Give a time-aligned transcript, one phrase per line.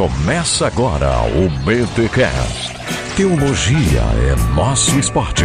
[0.00, 2.74] Começa agora o BTCast.
[3.14, 5.44] Teologia é nosso esporte.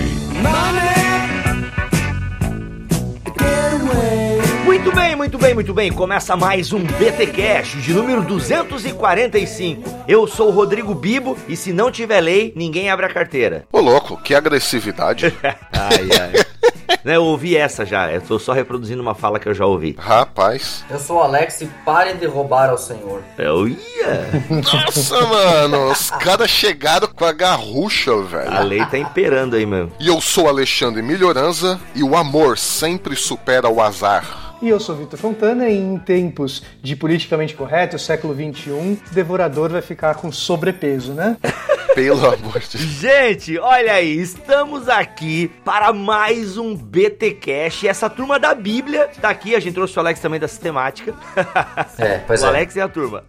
[4.63, 5.91] Muito bem, muito bem, muito bem.
[5.91, 10.05] Começa mais um BTcast de número 245.
[10.07, 13.65] Eu sou o Rodrigo Bibo e se não tiver lei, ninguém abre a carteira.
[13.73, 15.35] Ô louco, que agressividade.
[15.73, 16.44] Ai, ai.
[17.05, 19.95] Né, eu ouvi essa já, eu tô só reproduzindo uma fala que eu já ouvi.
[19.97, 20.83] Rapaz.
[20.89, 23.21] Eu sou o Alex e parem de roubar ao Senhor.
[23.37, 23.77] Eu ia.
[24.49, 28.63] Nossa, mano, os caras chegaram com a garrucha, A velho.
[28.63, 29.91] lei tá imperando aí, meu.
[29.99, 34.57] E eu sou Alexandre Melhoranza e o amor sempre supera o azar.
[34.59, 39.81] E eu sou Vitor Fontana e em tempos de politicamente correto, século XXI, devorador vai
[39.81, 41.37] ficar com sobrepeso, né?
[41.95, 42.83] Pelo amor de Deus.
[42.99, 47.85] Gente, olha aí, estamos aqui para mais um BT Cash.
[47.85, 49.55] Essa turma da Bíblia tá aqui.
[49.55, 51.13] A gente trouxe o Alex também da sistemática.
[51.97, 52.49] É, pois o é.
[52.49, 53.23] Alex e a turma.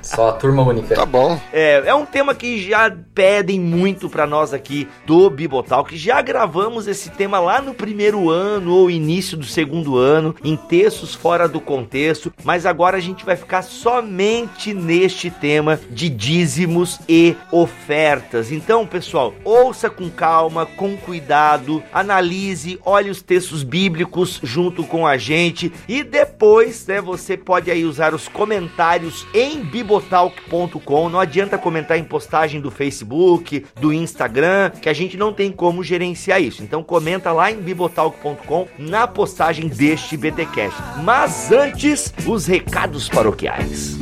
[0.00, 0.94] Só a turma única.
[0.94, 1.38] Tá bom.
[1.52, 6.22] É, é um tema que já pedem muito pra nós aqui do Bibotal, que já
[6.22, 11.46] gravamos esse tema lá no primeiro ano ou início do segundo ano, em textos fora
[11.46, 17.73] do contexto, mas agora a gente vai ficar somente neste tema de dízimos e ofertas.
[18.50, 25.16] Então, pessoal, ouça com calma, com cuidado, analise, olhe os textos bíblicos junto com a
[25.16, 31.08] gente e depois, né, você pode aí usar os comentários em bibotalk.com.
[31.08, 35.82] Não adianta comentar em postagem do Facebook, do Instagram, que a gente não tem como
[35.82, 36.62] gerenciar isso.
[36.62, 40.80] Então comenta lá em bibotalk.com na postagem deste BTcast.
[41.02, 43.96] Mas antes, os recados paroquiais.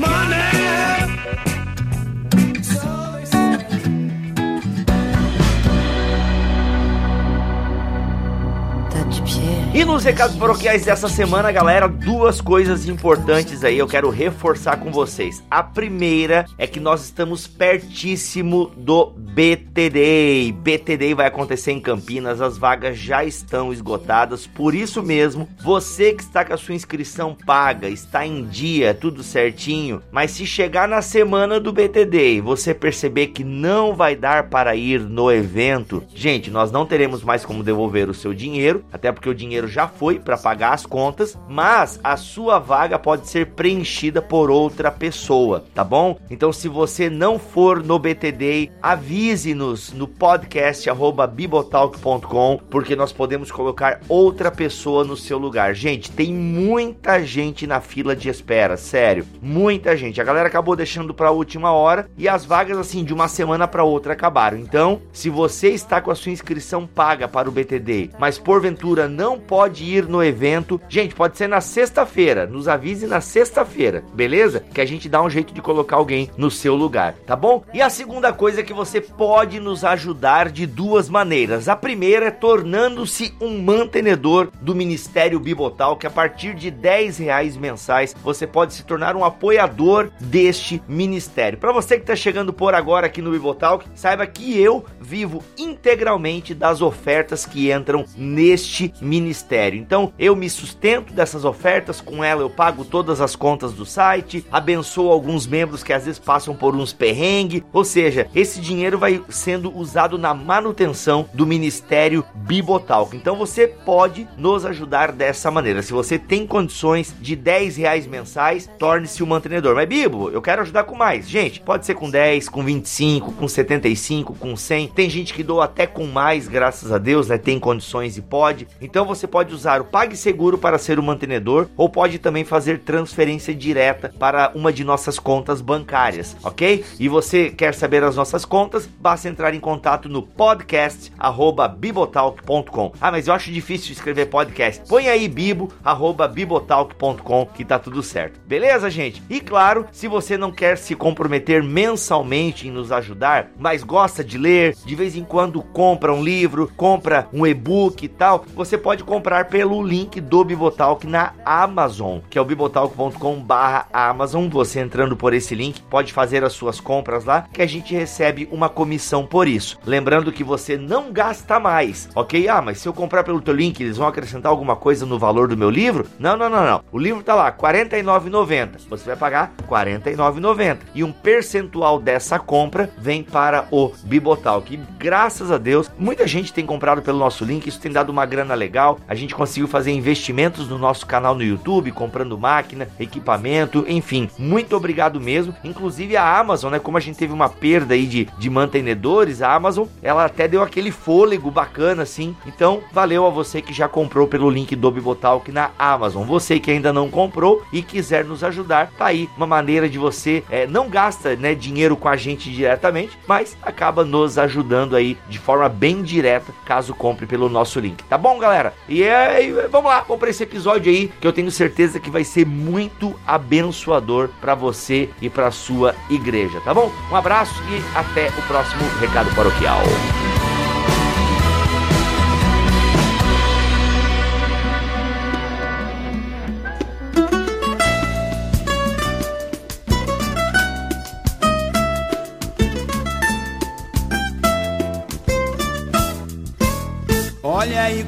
[9.74, 14.90] E nos recados paroquiais dessa semana, galera, duas coisas importantes aí eu quero reforçar com
[14.90, 15.42] vocês.
[15.50, 20.52] A primeira é que nós estamos pertíssimo do BTD.
[20.58, 24.46] BTD vai acontecer em Campinas, as vagas já estão esgotadas.
[24.46, 29.22] Por isso mesmo, você que está com a sua inscrição paga, está em dia, tudo
[29.22, 34.50] certinho, mas se chegar na semana do BTD e você perceber que não vai dar
[34.50, 39.11] para ir no evento, gente, nós não teremos mais como devolver o seu dinheiro, até
[39.12, 43.46] porque o dinheiro já foi para pagar as contas, mas a sua vaga pode ser
[43.48, 46.18] preenchida por outra pessoa, tá bom?
[46.30, 50.88] Então, se você não for no BTD, avise-nos no podcast
[51.34, 55.74] bibotalk.com, porque nós podemos colocar outra pessoa no seu lugar.
[55.74, 60.20] Gente, tem muita gente na fila de espera, sério, muita gente.
[60.20, 63.66] A galera acabou deixando para a última hora e as vagas assim de uma semana
[63.66, 64.58] para outra acabaram.
[64.58, 69.38] Então, se você está com a sua inscrição paga para o BTD, mas porventura não
[69.38, 72.46] pode ir no evento, gente, pode ser na sexta-feira.
[72.46, 74.64] Nos avise na sexta-feira, beleza?
[74.72, 77.62] Que a gente dá um jeito de colocar alguém no seu lugar, tá bom?
[77.72, 81.68] E a segunda coisa é que você pode nos ajudar de duas maneiras.
[81.68, 87.56] A primeira é tornando-se um mantenedor do Ministério Bibotal, que a partir de 10 reais
[87.56, 91.58] mensais você pode se tornar um apoiador deste ministério.
[91.58, 96.54] Para você que está chegando por agora aqui no Bibotal, saiba que eu vivo integralmente
[96.54, 99.78] das ofertas que entram neste ministério.
[99.78, 104.46] Então, eu me sustento dessas ofertas, com ela eu pago todas as contas do site,
[104.50, 109.22] abençoo alguns membros que às vezes passam por uns perrengues, ou seja, esse dinheiro vai
[109.28, 113.16] sendo usado na manutenção do ministério Bibotalk.
[113.16, 115.82] Então, você pode nos ajudar dessa maneira.
[115.82, 119.74] Se você tem condições de 10 reais mensais, torne-se um mantenedor.
[119.74, 121.28] Mas, Bibo, eu quero ajudar com mais.
[121.28, 124.91] Gente, pode ser com 10, com 25, com 75, com 100.
[124.94, 127.38] Tem gente que doa até com mais, graças a Deus, né?
[127.38, 128.68] Tem condições e pode.
[128.80, 133.54] Então você pode usar o PagSeguro para ser o mantenedor ou pode também fazer transferência
[133.54, 136.84] direta para uma de nossas contas bancárias, ok?
[137.00, 138.86] E você quer saber as nossas contas?
[138.86, 142.92] Basta entrar em contato no podcast arroba bibotalk.com.
[143.00, 144.84] Ah, mas eu acho difícil escrever podcast.
[144.88, 148.40] Põe aí bibo arroba bibotalk.com que tá tudo certo.
[148.46, 149.22] Beleza, gente?
[149.30, 154.36] E claro, se você não quer se comprometer mensalmente em nos ajudar, mas gosta de
[154.36, 159.04] ler, de vez em quando compra um livro, compra um e-book e tal, você pode
[159.04, 164.48] comprar pelo link do Bibotalk na Amazon, que é o bibotalk.com/amazon.
[164.48, 168.48] Você entrando por esse link, pode fazer as suas compras lá, que a gente recebe
[168.50, 169.78] uma comissão por isso.
[169.84, 172.48] Lembrando que você não gasta mais, ok?
[172.48, 175.48] Ah, mas se eu comprar pelo teu link, eles vão acrescentar alguma coisa no valor
[175.48, 176.06] do meu livro?
[176.18, 176.84] Não, não, não, não.
[176.90, 178.88] O livro tá lá, R$ 49,90.
[178.88, 180.78] Você vai pagar R$ 49,90.
[180.94, 184.71] E um percentual dessa compra vem para o Bibotalk.
[184.72, 188.24] Que graças a Deus muita gente tem comprado pelo nosso link, isso tem dado uma
[188.24, 188.98] grana legal.
[189.06, 194.30] A gente conseguiu fazer investimentos no nosso canal no YouTube, comprando máquina, equipamento, enfim.
[194.38, 195.54] Muito obrigado mesmo.
[195.62, 196.78] Inclusive a Amazon, né?
[196.78, 200.62] Como a gente teve uma perda aí de, de mantenedores, a Amazon, ela até deu
[200.62, 202.34] aquele fôlego bacana assim.
[202.46, 206.24] Então, valeu a você que já comprou pelo link do Bibotalk na Amazon.
[206.24, 210.42] Você que ainda não comprou e quiser nos ajudar, tá aí uma maneira de você
[210.50, 214.61] é, não gasta né, dinheiro com a gente diretamente, mas acaba nos ajudando
[214.96, 218.02] aí de forma bem direta caso compre pelo nosso link.
[218.04, 218.74] Tá bom, galera?
[218.88, 222.24] E é, vamos lá, vamos para esse episódio aí que eu tenho certeza que vai
[222.24, 226.92] ser muito abençoador para você e para sua igreja, tá bom?
[227.10, 229.80] Um abraço e até o próximo recado paroquial.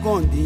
[0.06, 0.43] Olha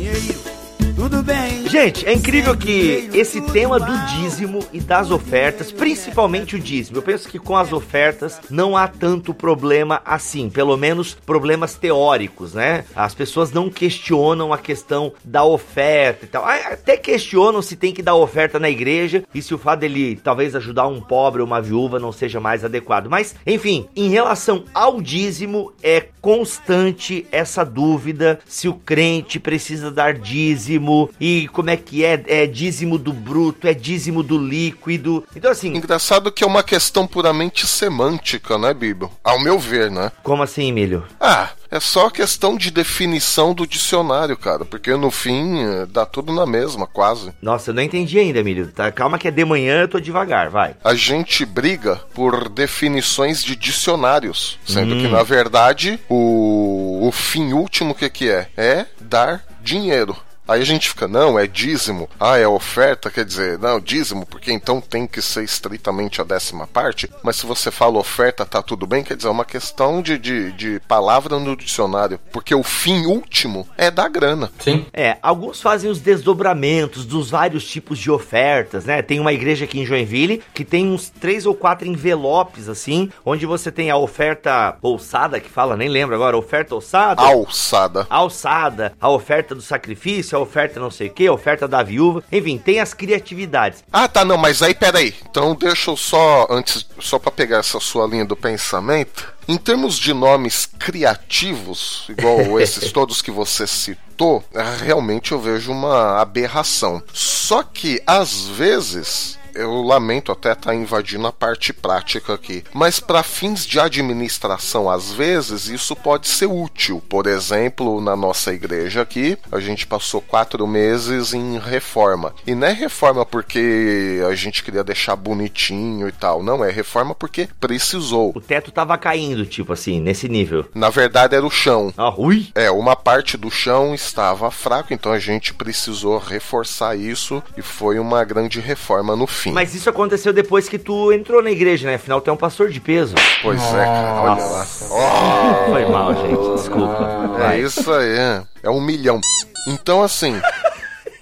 [1.81, 7.03] Gente, é incrível que esse tema do dízimo e das ofertas, principalmente o dízimo, eu
[7.03, 12.85] penso que com as ofertas não há tanto problema assim, pelo menos problemas teóricos, né?
[12.97, 16.45] As pessoas não questionam a questão da oferta e tal.
[16.45, 20.57] Até questionam se tem que dar oferta na igreja e se o fato dele talvez
[20.57, 23.07] ajudar um pobre ou uma viúva não seja mais adequado.
[23.09, 30.15] Mas, enfim, em relação ao dízimo, é constante essa dúvida se o crente precisa dar
[30.15, 35.25] dízimo e como é que é, é dízimo do bruto, é dízimo do líquido.
[35.35, 39.11] Então assim, engraçado que é uma questão puramente semântica, né, Bíblia?
[39.23, 40.12] Ao meu ver, né?
[40.23, 41.05] Como assim, Emílio?
[41.20, 46.32] Ah, é só questão de definição do dicionário, cara, porque no fim eh, dá tudo
[46.32, 47.32] na mesma, quase.
[47.43, 48.69] Nossa, eu não entendi ainda, Emílio.
[48.69, 50.75] Tá, calma que é de manhã, eu tô devagar, vai.
[50.82, 55.00] A gente briga por definições de dicionários, sendo hum.
[55.03, 58.49] que na verdade o, o fim último que que é?
[58.56, 60.17] É dar dinheiro.
[60.49, 62.09] Aí a gente fica, não, é dízimo.
[62.19, 66.67] Ah, é oferta, quer dizer, não, dízimo, porque então tem que ser estritamente a décima
[66.67, 67.11] parte.
[67.23, 70.53] Mas se você fala oferta, tá tudo bem, quer dizer, é uma questão de, de,
[70.53, 72.19] de palavra no dicionário.
[72.33, 74.50] Porque o fim último é da grana.
[74.59, 74.87] Sim.
[74.93, 79.03] É, alguns fazem os desdobramentos dos vários tipos de ofertas, né?
[79.03, 83.44] Tem uma igreja aqui em Joinville que tem uns três ou quatro envelopes, assim, onde
[83.44, 87.21] você tem a oferta alçada, que fala, nem lembro agora, oferta alçada.
[87.21, 88.06] Alçada.
[88.09, 92.23] Alçada, a oferta do sacrifício, a oferta não sei o que, a oferta da viúva,
[92.31, 93.85] enfim, tem as criatividades.
[93.93, 95.14] Ah, tá, não, mas aí peraí.
[95.29, 99.35] Então deixa eu só, antes, só para pegar essa sua linha do pensamento.
[99.46, 104.44] Em termos de nomes criativos, igual esses todos que você citou,
[104.79, 107.02] realmente eu vejo uma aberração.
[107.12, 113.00] Só que, às vezes, eu lamento até estar tá invadindo a parte prática aqui, mas
[113.00, 117.02] para fins de administração, às vezes isso pode ser útil.
[117.08, 122.34] Por exemplo, na nossa igreja aqui, a gente passou quatro meses em reforma.
[122.46, 127.14] E não é reforma porque a gente queria deixar bonitinho e tal, não, é reforma
[127.14, 128.32] porque precisou.
[128.34, 130.66] O teto tava caindo, tipo assim, nesse nível.
[130.75, 131.93] Na verdade era o chão.
[131.96, 132.49] Ah, ui?
[132.55, 137.99] É, uma parte do chão estava fraco, então a gente precisou reforçar isso e foi
[137.99, 139.48] uma grande reforma no fim.
[139.53, 141.95] Mas isso aconteceu depois que tu entrou na igreja, né?
[141.95, 143.15] Afinal, tu é um pastor de peso.
[143.43, 144.67] Pois é, cara, olha lá.
[144.91, 145.71] Oh.
[145.71, 147.35] Foi mal, gente, desculpa.
[147.37, 147.61] É Vai.
[147.61, 149.21] isso aí, é um milhão.
[149.67, 150.37] Então, assim.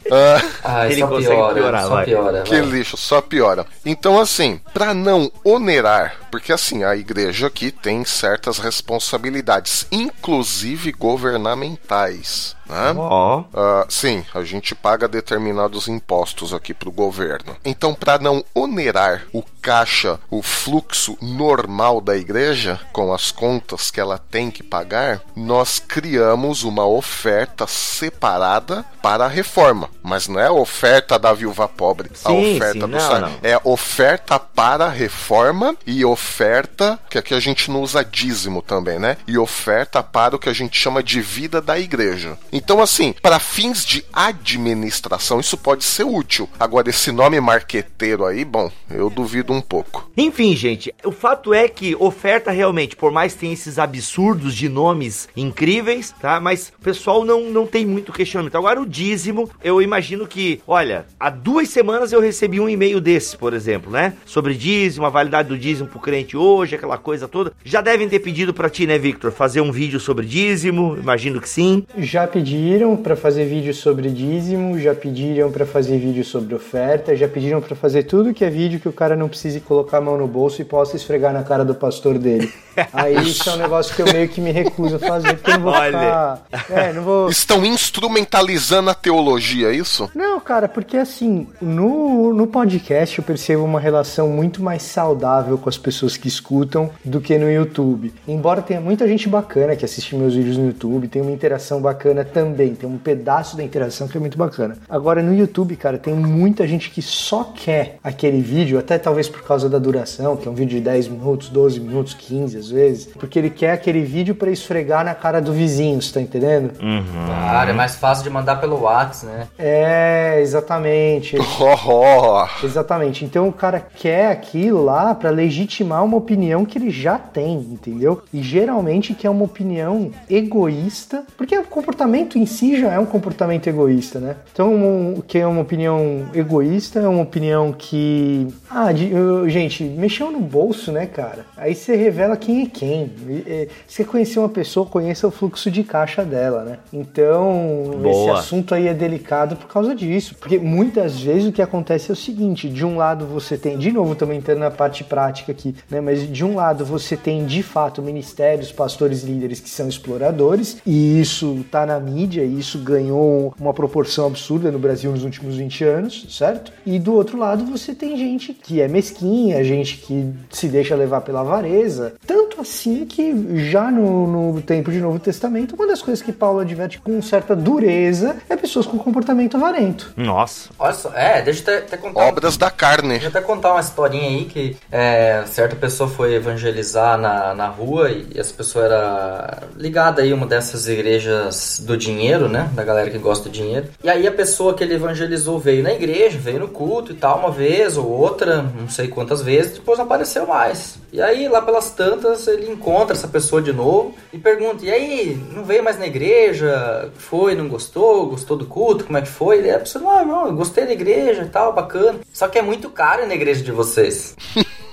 [0.07, 2.05] Uh, ah, ele consegue piora, piorar, só vai.
[2.05, 2.43] piora.
[2.43, 2.71] Que vai.
[2.71, 3.67] lixo, só piora.
[3.85, 12.56] Então, assim, para não onerar, porque assim, a igreja aqui tem certas responsabilidades, inclusive governamentais.
[12.69, 12.93] Né?
[12.97, 13.41] Oh.
[13.41, 17.57] Uh, sim, a gente paga determinados impostos aqui para o governo.
[17.65, 24.01] Então, para não onerar o caixa, o fluxo normal da igreja, com as contas que
[24.01, 29.91] ela tem que pagar, nós criamos uma oferta separada para a reforma.
[30.03, 33.33] Mas não é a oferta da viúva pobre, sim, a oferta sim, do não, não.
[33.43, 38.99] É oferta para a reforma e oferta, que aqui a gente não usa dízimo também,
[38.99, 39.17] né?
[39.27, 42.39] E oferta para o que a gente chama de vida da igreja.
[42.57, 46.49] Então, assim, para fins de administração, isso pode ser útil.
[46.59, 50.11] Agora, esse nome marqueteiro aí, bom, eu duvido um pouco.
[50.17, 54.71] Enfim, gente, o fato é que oferta realmente, por mais que tenha esses absurdos de
[54.71, 56.41] nomes incríveis, tá?
[56.41, 58.57] Mas o pessoal não, não tem muito questionamento.
[58.57, 63.37] Agora, o dízimo, eu imagino que, olha, há duas semanas eu recebi um e-mail desse,
[63.37, 64.15] por exemplo, né?
[64.25, 67.53] Sobre dízimo, a validade do dízimo pro crente hoje, aquela coisa toda.
[67.63, 71.49] Já devem ter pedido para ti, né, Victor, fazer um vídeo sobre dízimo, imagino que
[71.49, 71.85] sim.
[71.99, 77.27] Já pediram para fazer vídeo sobre dízimo, já pediram para fazer vídeo sobre oferta, já
[77.27, 80.17] pediram para fazer tudo que é vídeo que o cara não precise colocar a mão
[80.17, 82.49] no bolso e possa esfregar na cara do pastor dele.
[82.93, 85.55] Aí isso é um negócio que eu meio que me recuso a fazer, porque eu
[85.55, 85.87] não vou Olha.
[85.99, 86.47] ficar...
[86.71, 87.29] É, não vou...
[87.29, 90.09] Estão instrumentalizando a teologia, é isso?
[90.15, 95.69] Não, cara, porque assim, no, no podcast eu percebo uma relação muito mais saudável com
[95.69, 98.15] as pessoas que escutam do que no YouTube.
[98.29, 102.25] Embora tenha muita gente bacana que assiste meus vídeos no YouTube, tem uma interação bacana
[102.37, 104.77] também, tem um pedaço da interação que é muito bacana.
[104.91, 109.43] Agora no YouTube, cara, tem muita gente que só quer aquele vídeo, até talvez por
[109.43, 113.07] causa da duração, que é um vídeo de 10 minutos, 12 minutos, 15 às vezes,
[113.07, 116.73] porque ele quer aquele vídeo para esfregar na cara do vizinho, você tá entendendo?
[116.79, 117.25] Uhum.
[117.25, 119.49] Claro, é mais fácil de mandar pelo WhatsApp, né?
[119.59, 121.39] É, exatamente.
[122.63, 123.25] Exatamente.
[123.25, 128.23] Então o cara quer aquilo lá para legitimar uma opinião que ele já tem, entendeu?
[128.33, 133.07] E geralmente que é uma opinião egoísta, porque o comportamento em si já é um
[133.07, 134.37] comportamento egoísta, né?
[134.53, 138.49] Então, o que é uma opinião egoísta é uma opinião que.
[138.69, 141.45] Ah, de, uh, gente, mexeu no bolso, né, cara?
[141.57, 143.13] Aí você revela quem é quem.
[143.29, 146.79] E, você conhecer uma pessoa, conheça o fluxo de caixa dela, né?
[146.93, 148.11] Então, Boa.
[148.11, 150.35] esse assunto aí é delicado por causa disso.
[150.39, 153.93] Porque muitas vezes o que acontece é o seguinte: de um lado você tem, de
[153.93, 156.01] novo, também entrando na parte prática aqui, né?
[156.01, 161.21] Mas de um lado você tem de fato ministérios, pastores, líderes que são exploradores, e
[161.21, 165.85] isso tá na mídia, e isso ganhou uma proporção absurda no Brasil nos últimos 20
[165.85, 166.73] anos, certo?
[166.85, 171.21] E do outro lado você tem gente que é mesquinha, gente que se deixa levar
[171.21, 172.15] pela avareza.
[172.27, 173.35] Tanto assim que
[173.71, 177.55] já no, no tempo de Novo Testamento, uma das coisas que Paulo adverte com certa
[177.55, 180.13] dureza é pessoas com comportamento avarento.
[180.17, 180.71] Nossa.
[180.79, 182.29] Olha só, é, deixa eu até contar.
[182.29, 183.11] Obras da carne.
[183.11, 187.69] Deixa eu até contar uma historinha aí que é, certa pessoa foi evangelizar na, na
[187.69, 192.71] rua e essa pessoa era ligada aí a uma dessas igrejas do dinheiro, né?
[192.73, 193.89] Da galera que gosta do dinheiro.
[194.03, 197.39] E aí a pessoa que ele evangelizou veio na igreja, veio no culto e tal,
[197.39, 200.99] uma vez ou outra, não sei quantas vezes, depois não apareceu mais.
[201.13, 205.41] E aí, lá pelas tantas, ele encontra essa pessoa de novo e pergunta: E aí,
[205.53, 207.11] não veio mais na igreja?
[207.17, 208.27] Foi, não gostou?
[208.27, 209.05] Gostou do culto?
[209.05, 209.63] Como é que foi?
[209.63, 212.21] E a pessoa: Não, não, eu gostei da igreja e tal, bacana.
[212.33, 214.37] Só que é muito caro ir na igreja de vocês.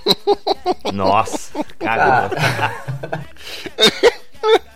[0.92, 2.36] Nossa, caramba.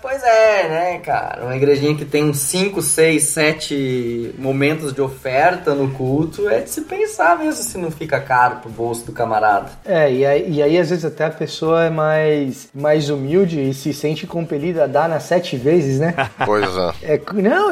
[0.08, 1.44] Pois é, né, cara?
[1.44, 6.80] Uma igrejinha que tem 5, 6, 7 momentos de oferta no culto é de se
[6.80, 9.70] pensar mesmo se não fica caro pro bolso do camarada.
[9.84, 13.74] É, e aí, e aí às vezes até a pessoa é mais, mais humilde e
[13.74, 16.14] se sente compelida a dar nas sete vezes, né?
[16.46, 17.14] Pois é.
[17.16, 17.70] é não,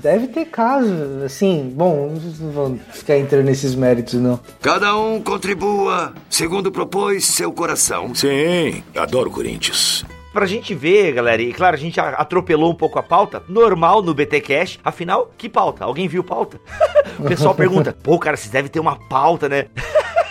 [0.00, 4.38] deve ter caso, assim, bom, não vou ficar entrando nesses méritos, não.
[4.62, 8.14] Cada um contribua segundo propôs seu coração.
[8.14, 10.04] Sim, adoro Corinthians
[10.38, 14.14] pra gente ver, galera, e claro, a gente atropelou um pouco a pauta, normal no
[14.14, 14.78] BT Cash.
[14.84, 15.84] Afinal, que pauta?
[15.84, 16.60] Alguém viu pauta?
[17.18, 19.66] o pessoal pergunta, pô, cara, vocês devem ter uma pauta, né?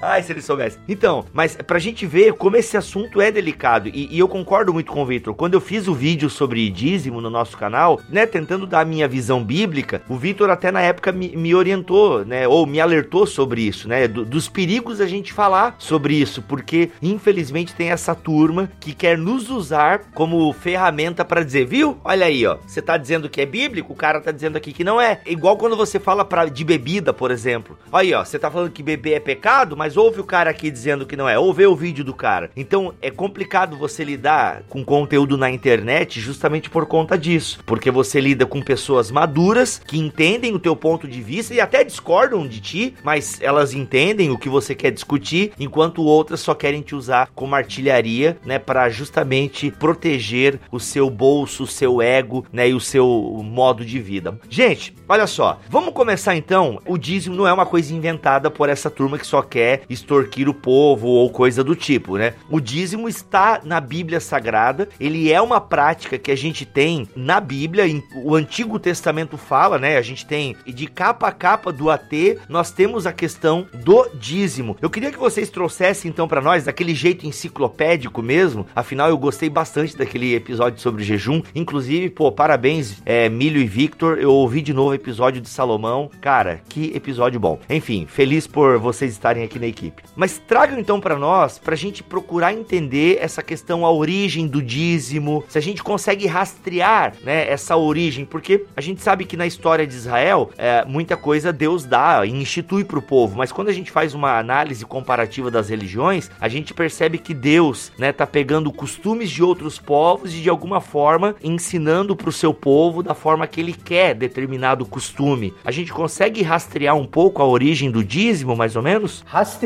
[0.00, 0.78] Ai, se ele soubesse.
[0.88, 4.92] Então, mas pra gente ver como esse assunto é delicado, e, e eu concordo muito
[4.92, 5.34] com o Victor.
[5.34, 9.08] Quando eu fiz o vídeo sobre dízimo no nosso canal, né, tentando dar a minha
[9.08, 13.62] visão bíblica, o Victor até na época me, me orientou, né, ou me alertou sobre
[13.62, 18.70] isso, né, do, dos perigos a gente falar sobre isso, porque infelizmente tem essa turma
[18.78, 21.98] que quer nos usar como ferramenta para dizer, viu?
[22.04, 24.84] Olha aí, ó, você tá dizendo que é bíblico, o cara tá dizendo aqui que
[24.84, 25.20] não é.
[25.26, 27.78] Igual quando você fala pra, de bebida, por exemplo.
[27.92, 30.70] Aí, ó, você tá falando que beber é pecado, mas mas ouve o cara aqui
[30.70, 32.50] dizendo que não é, ou vê o vídeo do cara.
[32.54, 38.20] Então é complicado você lidar com conteúdo na internet justamente por conta disso, porque você
[38.20, 42.60] lida com pessoas maduras que entendem o teu ponto de vista e até discordam de
[42.60, 47.30] ti, mas elas entendem o que você quer discutir, enquanto outras só querem te usar
[47.34, 52.80] como artilharia, né, para justamente proteger o seu bolso, o seu ego, né, e o
[52.80, 53.08] seu
[53.42, 54.38] modo de vida.
[54.50, 56.78] Gente, olha só, vamos começar então.
[56.86, 60.54] O dízimo não é uma coisa inventada por essa turma que só quer extorquir o
[60.54, 62.34] povo ou coisa do tipo, né?
[62.50, 67.40] O dízimo está na Bíblia Sagrada, ele é uma prática que a gente tem na
[67.40, 67.84] Bíblia,
[68.24, 69.96] o Antigo Testamento fala, né?
[69.96, 74.76] A gente tem de capa a capa do AT, nós temos a questão do dízimo.
[74.80, 79.48] Eu queria que vocês trouxessem então para nós daquele jeito enciclopédico mesmo, afinal eu gostei
[79.48, 84.72] bastante daquele episódio sobre jejum, inclusive, pô, parabéns, é, Milho e Victor, eu ouvi de
[84.72, 87.58] novo o episódio de Salomão, cara, que episódio bom.
[87.68, 90.02] Enfim, feliz por vocês estarem aqui equipe.
[90.16, 94.62] Mas tragam então para nós, para a gente procurar entender essa questão, a origem do
[94.62, 99.46] dízimo, se a gente consegue rastrear né, essa origem, porque a gente sabe que na
[99.46, 103.68] história de Israel, é, muita coisa Deus dá e institui para o povo, mas quando
[103.68, 108.26] a gente faz uma análise comparativa das religiões, a gente percebe que Deus né, tá
[108.26, 113.14] pegando costumes de outros povos e de alguma forma ensinando para o seu povo da
[113.14, 115.54] forma que ele quer determinado costume.
[115.64, 119.24] A gente consegue rastrear um pouco a origem do dízimo, mais ou menos?
[119.26, 119.57] Rastrear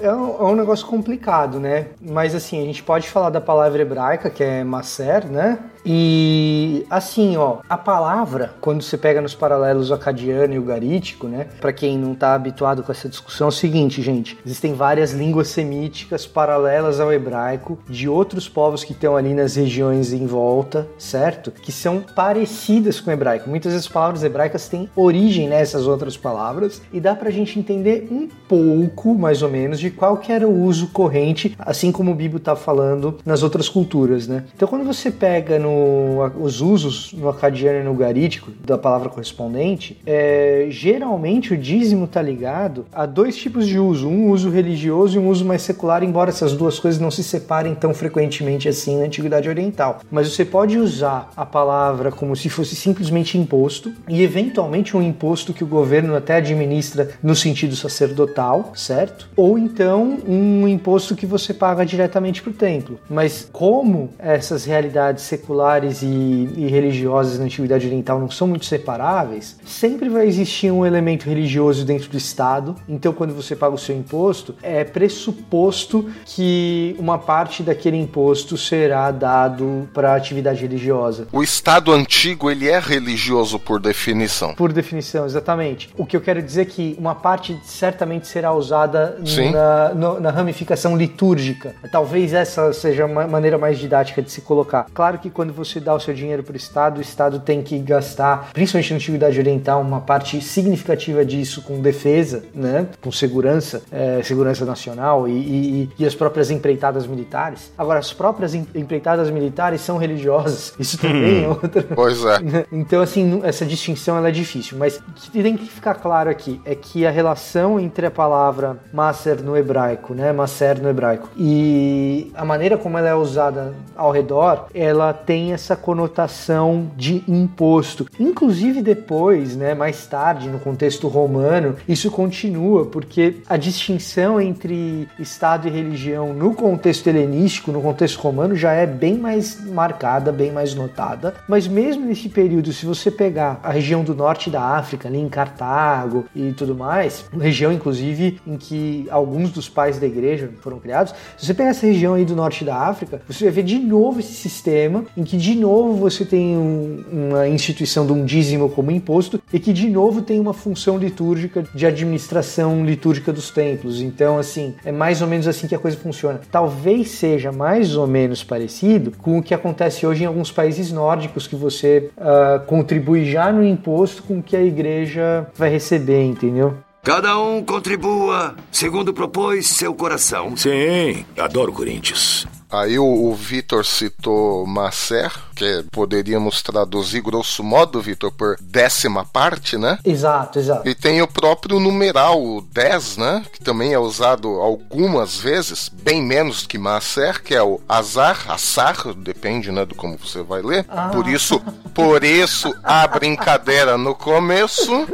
[0.00, 1.88] é um, é um negócio complicado, né?
[2.00, 5.58] Mas assim, a gente pode falar da palavra hebraica, que é maser, né?
[5.84, 11.46] E assim, ó, a palavra, quando você pega nos paralelos acadiano e o garítico, né?
[11.60, 15.48] Para quem não tá habituado com essa discussão, é o seguinte, gente: existem várias línguas
[15.48, 21.50] semíticas paralelas ao hebraico de outros povos que estão ali nas regiões em volta, certo?
[21.50, 23.48] Que são parecidas com o hebraico.
[23.48, 28.28] Muitas vezes palavras hebraicas têm origem nessas outras palavras e dá pra gente entender um
[28.48, 32.40] pouco, mais ou menos, de qual que era o uso corrente, assim como o Bíblia
[32.40, 34.44] tá falando nas outras culturas, né?
[34.54, 39.08] Então, quando você pega no no, os usos no acadiano e no garítico da palavra
[39.08, 45.16] correspondente, é, geralmente o dízimo está ligado a dois tipos de uso, um uso religioso
[45.16, 48.98] e um uso mais secular, embora essas duas coisas não se separem tão frequentemente assim
[48.98, 50.00] na Antiguidade Oriental.
[50.10, 55.52] Mas você pode usar a palavra como se fosse simplesmente imposto e eventualmente um imposto
[55.54, 59.28] que o governo até administra no sentido sacerdotal, certo?
[59.36, 62.98] Ou então um imposto que você paga diretamente para o templo.
[63.08, 68.64] Mas como essas realidades seculares seculares e, e religiosas na Antiguidade Oriental não são muito
[68.64, 72.74] separáveis, sempre vai existir um elemento religioso dentro do Estado.
[72.88, 79.10] Então, quando você paga o seu imposto, é pressuposto que uma parte daquele imposto será
[79.10, 81.28] dado para atividade religiosa.
[81.32, 84.54] O Estado antigo ele é religioso por definição.
[84.54, 85.90] Por definição, exatamente.
[85.96, 89.18] O que eu quero dizer é que uma parte certamente será usada
[89.52, 91.74] na, no, na ramificação litúrgica.
[91.90, 94.86] Talvez essa seja uma maneira mais didática de se colocar.
[94.92, 97.62] Claro que quando quando você dá o seu dinheiro para o Estado, o Estado tem
[97.62, 102.86] que gastar, principalmente na Antiguidade Oriental, uma parte significativa disso com defesa, né?
[103.00, 107.72] com segurança, é, segurança nacional e, e, e, as próprias empreitadas militares.
[107.76, 111.50] Agora, as próprias empreitadas militares são religiosas, isso também é hum.
[111.50, 111.82] outra.
[111.94, 112.66] Pois é.
[112.70, 116.60] Então, assim, essa distinção ela é difícil, mas o que tem que ficar claro aqui
[116.64, 122.30] é que a relação entre a palavra maser no hebraico, né, maser no hebraico, e
[122.34, 128.06] a maneira como ela é usada ao redor, ela tem tem essa conotação de imposto.
[128.18, 135.66] Inclusive depois, né, mais tarde, no contexto romano, isso continua, porque a distinção entre Estado
[135.66, 140.74] e religião no contexto helenístico, no contexto romano, já é bem mais marcada, bem mais
[140.74, 141.34] notada.
[141.48, 145.28] Mas mesmo nesse período, se você pegar a região do norte da África, ali em
[145.28, 151.14] Cartago e tudo mais, região inclusive em que alguns dos pais da igreja foram criados,
[151.38, 154.20] se você pegar essa região aí do norte da África, você vai ver de novo
[154.20, 158.90] esse sistema em que de novo você tem um, uma instituição de um dízimo como
[158.90, 164.00] imposto e que de novo tem uma função litúrgica de administração litúrgica dos templos.
[164.00, 166.40] Então, assim, é mais ou menos assim que a coisa funciona.
[166.50, 171.46] Talvez seja mais ou menos parecido com o que acontece hoje em alguns países nórdicos,
[171.46, 176.74] que você uh, contribui já no imposto com que a igreja vai receber, entendeu?
[177.02, 180.54] Cada um contribua segundo propôs seu coração.
[180.56, 182.46] Sim, adoro Corinthians.
[182.70, 189.76] Aí o, o Vitor citou Macer, que poderíamos traduzir grosso modo, Vitor, por décima parte,
[189.76, 189.98] né?
[190.04, 190.88] Exato, exato.
[190.88, 193.44] E tem o próprio numeral, o 10, né?
[193.52, 199.12] Que também é usado algumas vezes, bem menos que Macer, que é o azar, assar,
[199.14, 200.86] depende, né, do como você vai ler.
[200.88, 201.10] Ah.
[201.12, 201.60] Por isso,
[201.92, 205.06] por isso a brincadeira no começo.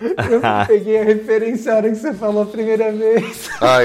[0.00, 3.48] Eu peguei a referência a hora que você falou a primeira vez.
[3.60, 3.78] Ah,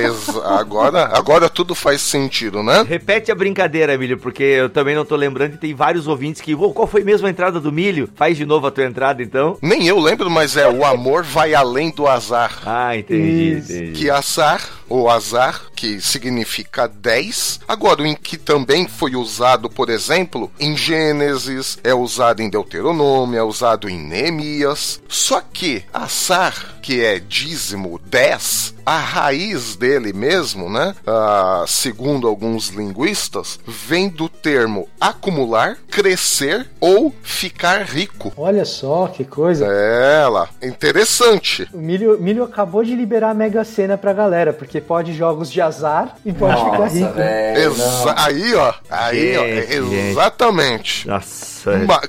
[0.59, 2.83] agora, agora tudo faz sentido, né?
[2.87, 6.41] Repete repete a brincadeira, Emílio, porque eu também não tô lembrando e tem vários ouvintes
[6.41, 8.09] que, oh, qual foi mesmo a entrada do milho?
[8.15, 9.57] Faz de novo a tua entrada, então.
[9.61, 12.61] Nem eu lembro, mas é o amor vai além do azar.
[12.65, 13.91] Ah, entendi, entendi.
[13.93, 17.61] Que azar, ou azar, que significa 10.
[17.67, 23.43] Agora, o que também foi usado, por exemplo, em Gênesis, é usado em Deuteronômio, é
[23.43, 25.01] usado em Neemias.
[25.07, 30.95] Só que azar, que é dízimo 10, a raiz dele mesmo, né?
[31.05, 38.31] Ah, segundo alguns linguistas, vem do termo acumular, crescer ou ficar rico.
[38.37, 39.65] Olha só que coisa.
[39.65, 40.47] É, lá.
[40.63, 41.67] Interessante.
[41.73, 45.61] O Milho, Milho acabou de liberar a Mega Sena pra galera, porque pode jogos de
[45.61, 47.13] azar e pode Nossa, ficar rico.
[47.13, 47.73] Véio,
[48.15, 48.73] aí, ó.
[48.89, 49.93] Aí, gente, ó.
[49.93, 51.07] Exatamente.
[51.07, 51.56] Nossa.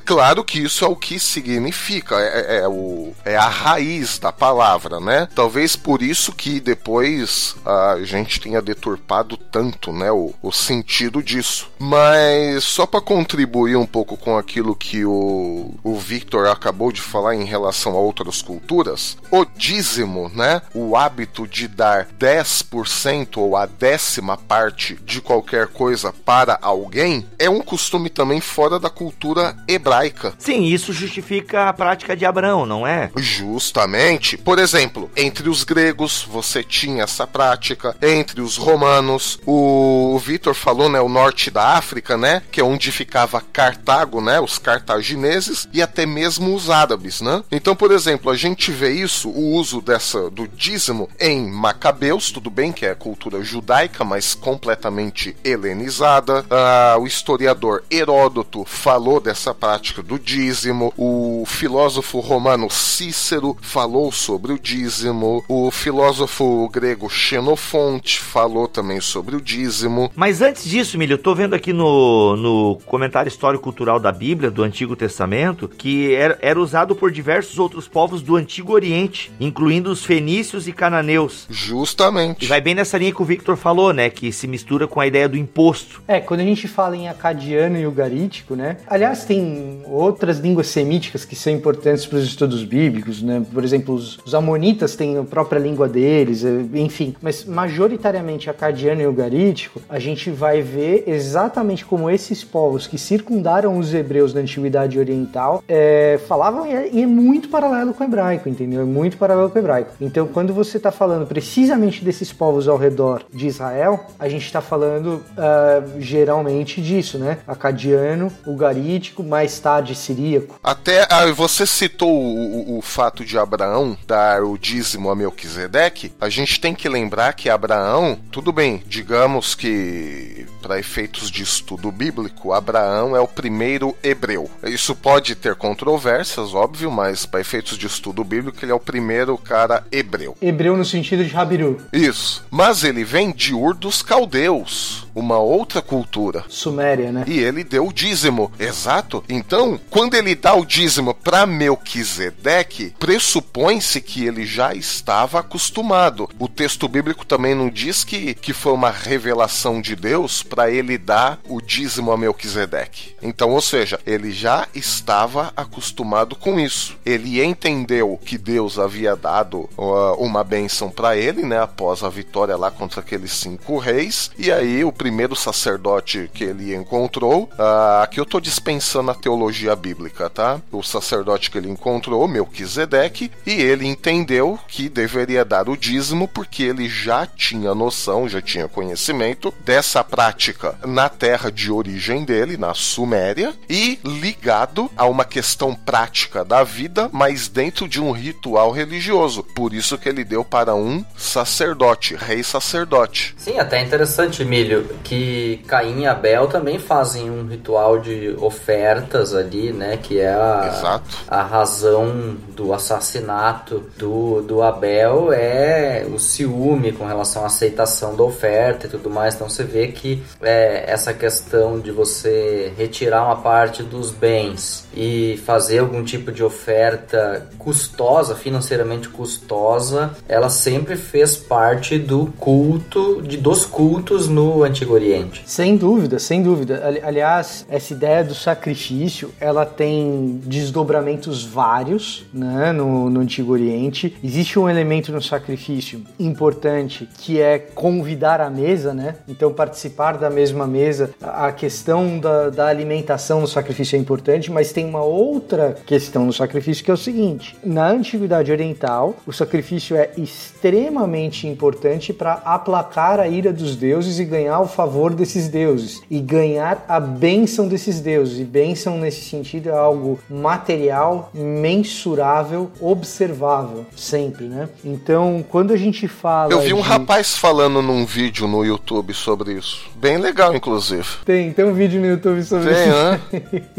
[0.04, 2.16] Claro que isso é o que significa.
[2.16, 5.28] É, é, é, o, é a raiz da palavra, né?
[5.34, 11.70] Talvez por isso que depois a gente tenha deturpado tanto, né, o, o sentido disso.
[11.78, 17.34] Mas só para contribuir um pouco com aquilo que o, o Victor acabou de falar
[17.34, 23.66] em relação a outras culturas, o dízimo, né, o hábito de dar 10% ou a
[23.66, 30.34] décima parte de qualquer coisa para alguém, é um costume também fora da cultura hebraica.
[30.38, 33.10] Sim, isso justifica a prática de Abraão, não é?
[33.16, 34.36] Justamente.
[34.36, 40.88] Por exemplo, entre os gregos você tinha essa prática, entre os romanos, o Vitor falou,
[40.88, 45.80] né, o norte da África, né, que é onde ficava Cartago, né, os cartagineses e
[45.82, 47.42] até mesmo os árabes, né?
[47.50, 52.50] Então, por exemplo, a gente vê isso, o uso dessa do dízimo em Macabeus, tudo
[52.50, 56.44] bem que é cultura judaica, mas completamente helenizada.
[56.50, 60.90] Ah, o historiador Heródoto falou dessa prática do dízimo.
[60.96, 65.44] O filósofo romano Cícero falou sobre o dízimo.
[65.46, 70.10] O filósofo grego Xenofonte falou também sobre o dízimo.
[70.16, 74.62] Mas antes disso, Milho, eu tô vendo aqui no, no comentário histórico-cultural da Bíblia, do
[74.62, 80.06] Antigo Testamento, que era, era usado por diversos outros povos do Antigo Oriente, incluindo os
[80.06, 81.46] fenícios e cananeus.
[81.50, 82.46] Justamente.
[82.46, 84.08] E vai bem nessa linha que o Victor falou, né?
[84.08, 86.00] Que se mistura com a ideia do imposto.
[86.08, 88.78] É, quando a gente fala em acadiano e ugarítico, né?
[88.86, 93.44] Aliás, tem outras línguas semíticas que são importantes para os estudos bíblicos, né?
[93.52, 97.14] Por exemplo, os, os amonitas têm a própria língua deles, é, enfim.
[97.20, 103.78] Mas majoritariamente acadiano e ugarítico, a gente vai ver exatamente como esses povos que circundaram
[103.78, 108.06] os hebreus da antiguidade oriental é, falavam e é, e é, muito paralelo com o
[108.06, 108.82] hebraico, entendeu?
[108.82, 109.92] É muito paralelo com o hebraico.
[110.00, 114.60] Então, quando você está falando precisamente desses povos ao redor de Israel, a gente está
[114.60, 117.38] falando uh, geralmente disso, né?
[117.46, 120.58] Acadiano, ugarítico, mais tarde siríaco.
[120.62, 126.12] Até ah, você citou o, o, o, fato de Abraão dar o dízimo a Melquisedeque.
[126.20, 131.90] A gente tem que lembrar que Abraão, tudo bem, digamos que para efeitos de estudo
[131.90, 134.50] bíblico, Abraão é o primeiro hebreu.
[134.64, 139.36] Isso pode ter controvérsias, óbvio, mas para efeitos de estudo bíblico, ele é o primeiro
[139.38, 140.36] cara hebreu.
[140.40, 141.80] Hebreu no sentido de Rabiru.
[141.92, 142.44] Isso.
[142.50, 146.44] Mas ele vem de Ur dos Caldeus uma outra cultura.
[146.48, 147.24] Suméria, né?
[147.26, 148.52] E ele deu o dízimo.
[148.58, 148.97] Exato.
[149.28, 156.28] Então, quando ele dá o dízimo para Melquisedeque, pressupõe-se que ele já estava acostumado.
[156.38, 160.98] O texto bíblico também não diz que, que foi uma revelação de Deus para ele
[160.98, 163.14] dar o dízimo a Melquisedeque.
[163.22, 166.96] Então, ou seja, ele já estava acostumado com isso.
[167.04, 172.56] Ele entendeu que Deus havia dado uh, uma bênção para ele, né, após a vitória
[172.56, 177.44] lá contra aqueles cinco reis, e aí o primeiro sacerdote que ele encontrou.
[177.44, 180.60] Uh, aqui eu estou dispensando a teologia bíblica, tá?
[180.72, 186.62] O sacerdote que ele encontrou, Melquisedeque, e ele entendeu que deveria dar o dízimo porque
[186.62, 192.74] ele já tinha noção, já tinha conhecimento dessa prática na terra de origem dele, na
[192.74, 199.42] Suméria, e ligado a uma questão prática da vida, mas dentro de um ritual religioso.
[199.42, 203.34] Por isso que ele deu para um sacerdote, rei sacerdote.
[203.36, 208.34] Sim, até interessante, Emílio, que Caim e Abel também fazem um ritual de
[208.78, 209.96] ofertas ali, né?
[209.96, 217.42] Que é a, a razão do assassinato do, do Abel é o ciúme com relação
[217.42, 219.34] à aceitação da oferta e tudo mais.
[219.34, 225.36] Então você vê que é, essa questão de você retirar uma parte dos bens e
[225.46, 233.36] fazer algum tipo de oferta custosa, financeiramente custosa, ela sempre fez parte do culto, de
[233.36, 235.42] dos cultos no Antigo Oriente.
[235.46, 236.82] Sem dúvida, sem dúvida.
[237.04, 244.16] Aliás, essa ideia do sacrifício, ela tem desdobramentos vários, né, no, no Antigo Oriente.
[244.22, 249.16] Existe um elemento no sacrifício importante que é convidar à mesa, né?
[249.28, 251.10] Então participar da mesma mesa.
[251.22, 256.32] A questão da, da alimentação no sacrifício é importante, mas tem uma outra questão no
[256.32, 263.20] sacrifício que é o seguinte: na antiguidade oriental, o sacrifício é extremamente importante para aplacar
[263.20, 268.00] a ira dos deuses e ganhar o favor desses deuses e ganhar a bênção desses
[268.00, 268.40] deuses.
[268.40, 274.68] E bênção nesse sentido é algo material, mensurável, observável, sempre, né?
[274.84, 276.52] Então, quando a gente fala.
[276.52, 276.88] Eu vi um de...
[276.88, 279.88] rapaz falando num vídeo no YouTube sobre isso.
[279.96, 281.06] Bem legal, inclusive.
[281.24, 282.98] Tem, tem um vídeo no YouTube sobre tem, isso.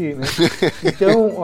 [0.20, 0.26] Né?
[1.00, 1.36] Então,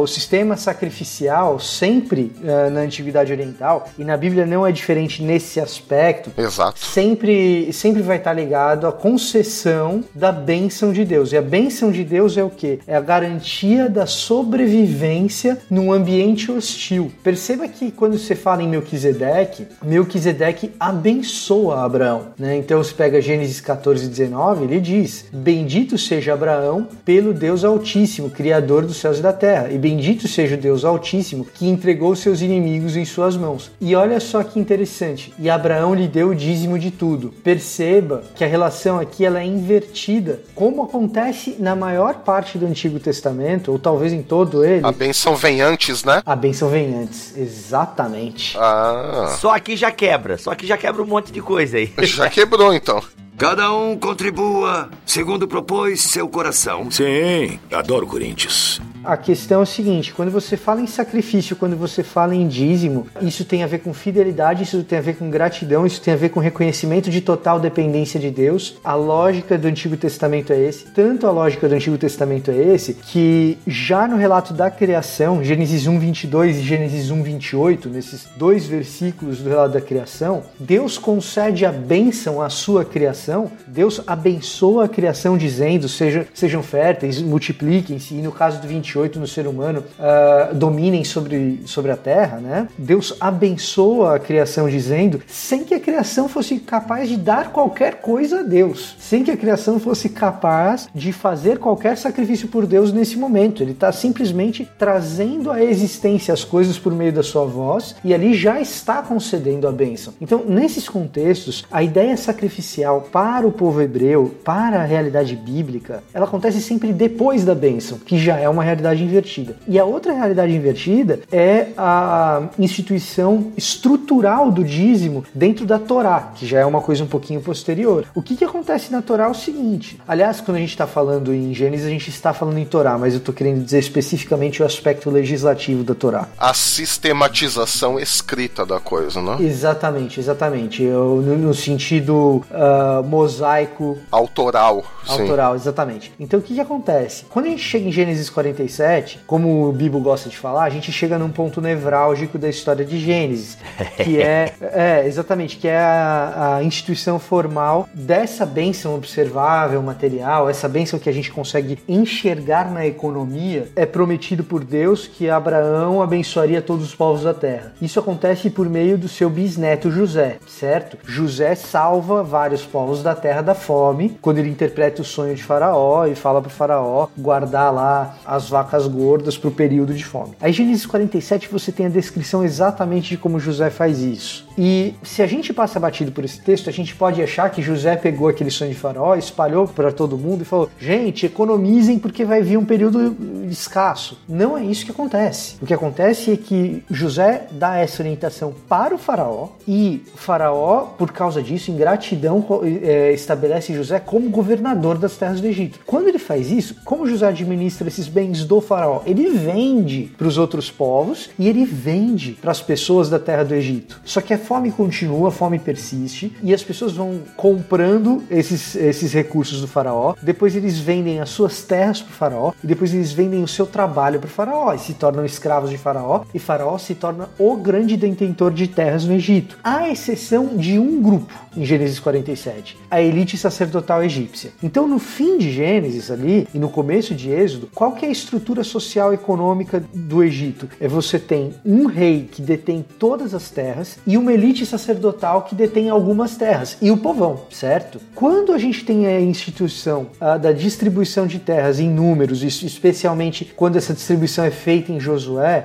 [0.00, 2.32] o sistema sacrificial sempre
[2.72, 6.30] na antiguidade oriental e na Bíblia não é diferente nesse aspecto.
[6.36, 6.78] Exato.
[6.78, 11.32] Sempre sempre vai estar ligado à concessão da bênção de Deus.
[11.32, 12.80] E a bênção de Deus é o que?
[12.86, 17.10] É a garantia da sobrevivência num ambiente hostil.
[17.22, 22.28] Perceba que quando você fala em Melquisedeque, Melquisedeque abençoa Abraão.
[22.38, 22.56] Né?
[22.56, 28.84] Então você pega Gênesis 14, 19, ele diz: Bendito seja Abraão pelo Deus Altíssimo, Criador
[28.84, 32.96] dos céus e da terra, e bendito seja o Deus Altíssimo que entregou seus inimigos
[32.96, 33.70] em suas mãos.
[33.80, 35.32] E olha só que interessante.
[35.38, 37.32] E Abraão lhe deu o dízimo de tudo.
[37.44, 42.98] Perceba que a relação aqui ela é invertida, como acontece na maior parte do Antigo
[42.98, 44.84] Testamento, ou talvez em todo ele.
[44.84, 46.20] A benção vem antes, né?
[46.26, 48.56] A benção vem antes, exatamente.
[48.58, 49.36] Ah.
[49.38, 51.92] Só aqui já quebra, só aqui já quebra um monte de coisa aí.
[52.02, 53.00] Já quebrou então.
[53.38, 56.90] Cada um contribua segundo propôs seu coração.
[56.90, 58.80] Sim, adoro Corinthians.
[59.08, 63.06] A questão é o seguinte: quando você fala em sacrifício, quando você fala em dízimo,
[63.22, 66.16] isso tem a ver com fidelidade, isso tem a ver com gratidão, isso tem a
[66.18, 68.76] ver com reconhecimento de total dependência de Deus.
[68.84, 70.84] A lógica do Antigo Testamento é esse.
[70.88, 75.86] Tanto a lógica do Antigo Testamento é esse que já no relato da criação, Gênesis
[75.86, 81.64] 1, 22 e Gênesis 1, 28, nesses dois versículos do relato da criação, Deus concede
[81.64, 83.50] a bênção à sua criação.
[83.66, 88.12] Deus abençoa a criação dizendo: sejam, sejam férteis, multipliquem-se.
[88.12, 92.38] E no caso do 28, 28 no ser humano uh, dominem sobre, sobre a terra,
[92.38, 92.68] né?
[92.76, 98.40] Deus abençoa a criação dizendo, sem que a criação fosse capaz de dar qualquer coisa
[98.40, 103.16] a Deus, sem que a criação fosse capaz de fazer qualquer sacrifício por Deus nesse
[103.16, 103.62] momento.
[103.62, 108.34] Ele está simplesmente trazendo à existência as coisas por meio da sua voz e ali
[108.34, 110.14] já está concedendo a bênção.
[110.20, 116.26] Então, nesses contextos, a ideia sacrificial para o povo hebreu, para a realidade bíblica, ela
[116.26, 119.56] acontece sempre depois da bênção, que já é uma realidade realidade invertida.
[119.66, 126.46] E a outra realidade invertida é a instituição estrutural do dízimo dentro da Torá, que
[126.46, 128.06] já é uma coisa um pouquinho posterior.
[128.14, 131.34] O que, que acontece na Torá é o seguinte: aliás, quando a gente está falando
[131.34, 134.66] em Gênesis, a gente está falando em Torá, mas eu estou querendo dizer especificamente o
[134.66, 136.28] aspecto legislativo da Torá.
[136.38, 139.36] A sistematização escrita da coisa, né?
[139.40, 140.82] Exatamente, exatamente.
[140.82, 143.98] Eu, no, no, sentido uh, mosaico.
[144.10, 144.84] Autoral.
[145.06, 145.60] Autoral, sim.
[145.60, 146.12] exatamente.
[146.20, 147.24] Então o que, que acontece?
[147.28, 150.70] Quando a gente chega em Gênesis 46, 37, como o Bibo gosta de falar, a
[150.70, 153.56] gente chega num ponto nevrálgico da história de Gênesis,
[153.96, 160.68] que é, é exatamente, que é a, a, instituição formal dessa bênção observável, material, essa
[160.68, 166.60] bênção que a gente consegue enxergar na economia, é prometido por Deus que Abraão abençoaria
[166.60, 167.72] todos os povos da terra.
[167.80, 170.98] Isso acontece por meio do seu bisneto José, certo?
[171.04, 176.06] José salva vários povos da terra da fome quando ele interpreta o sonho de Faraó
[176.06, 180.32] e fala para o Faraó guardar lá as vacas gordas para o período de fome.
[180.40, 184.46] Aí, Gênesis 47, você tem a descrição exatamente de como José faz isso.
[184.58, 187.94] E se a gente passa batido por esse texto, a gente pode achar que José
[187.94, 192.42] pegou aquele sonho de faraó, espalhou para todo mundo e falou: gente, economizem porque vai
[192.42, 193.16] vir um período
[193.48, 194.18] escasso.
[194.28, 195.56] Não é isso que acontece.
[195.62, 200.86] O que acontece é que José dá essa orientação para o faraó e o faraó,
[200.98, 202.44] por causa disso, em gratidão,
[202.82, 205.78] é, estabelece José como governador das terras do Egito.
[205.86, 209.02] Quando ele faz isso, como José administra esses bens do faraó?
[209.04, 213.54] Ele vende para os outros povos e ele vende para as pessoas da terra do
[213.54, 214.00] Egito.
[214.04, 219.12] Só que a fome continua, a fome persiste e as pessoas vão comprando esses, esses
[219.12, 223.12] recursos do faraó, depois eles vendem as suas terras para o faraó e depois eles
[223.12, 226.78] vendem o seu trabalho para o faraó e se tornam escravos de faraó e faraó
[226.78, 229.58] se torna o grande detentor de terras no Egito.
[229.62, 234.52] À exceção de um grupo em Gênesis 47, a elite sacerdotal egípcia.
[234.62, 238.12] Então no fim de Gênesis ali e no começo de Êxodo, qual que é a
[238.12, 240.68] estrutura social e econômica do Egito?
[240.80, 245.54] É você tem um rei que detém todas as terras e uma elite sacerdotal que
[245.54, 248.00] detém algumas terras e o povão, certo?
[248.14, 250.06] Quando a gente tem a instituição
[250.40, 255.64] da distribuição de terras em números, especialmente quando essa distribuição é feita em Josué,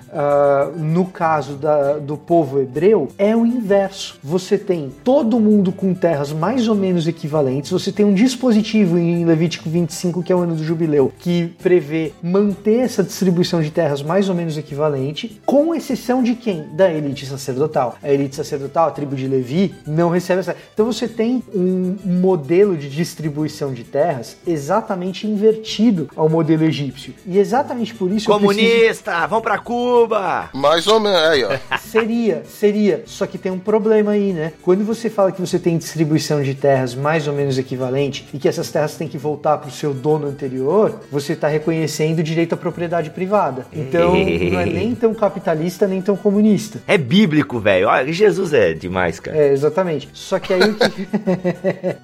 [0.78, 4.18] no caso da, do povo hebreu, é o inverso.
[4.24, 9.26] Você tem todo mundo com terras mais ou menos equivalentes, você tem um dispositivo em
[9.26, 14.02] Levítico 25, que é o ano do jubileu, que prevê manter essa distribuição de terras
[14.02, 16.64] mais ou menos equivalente, com exceção de quem?
[16.74, 17.98] Da elite sacerdotal.
[18.02, 20.56] A elite sacerdotal sacerdotal, a tribo de Levi, não recebe essa.
[20.74, 27.14] Então você tem um modelo de distribuição de terras exatamente invertido ao modelo egípcio.
[27.26, 28.28] E exatamente por isso.
[28.28, 29.30] Comunista, preciso...
[29.30, 30.50] vão para Cuba!
[30.54, 31.58] Mais ou menos, aí, ó.
[31.94, 33.04] Seria, seria.
[33.06, 34.54] Só que tem um problema aí, né?
[34.64, 38.48] Quando você fala que você tem distribuição de terras mais ou menos equivalente e que
[38.48, 42.53] essas terras têm que voltar para o seu dono anterior, você está reconhecendo o direito
[42.58, 43.66] propriedade privada.
[43.74, 46.82] Então, não é nem tão capitalista, nem tão comunista.
[46.88, 47.88] É bíblico, velho.
[48.08, 49.38] Jesus é demais, cara.
[49.38, 50.10] É, exatamente.
[50.14, 51.08] Só que aí o que...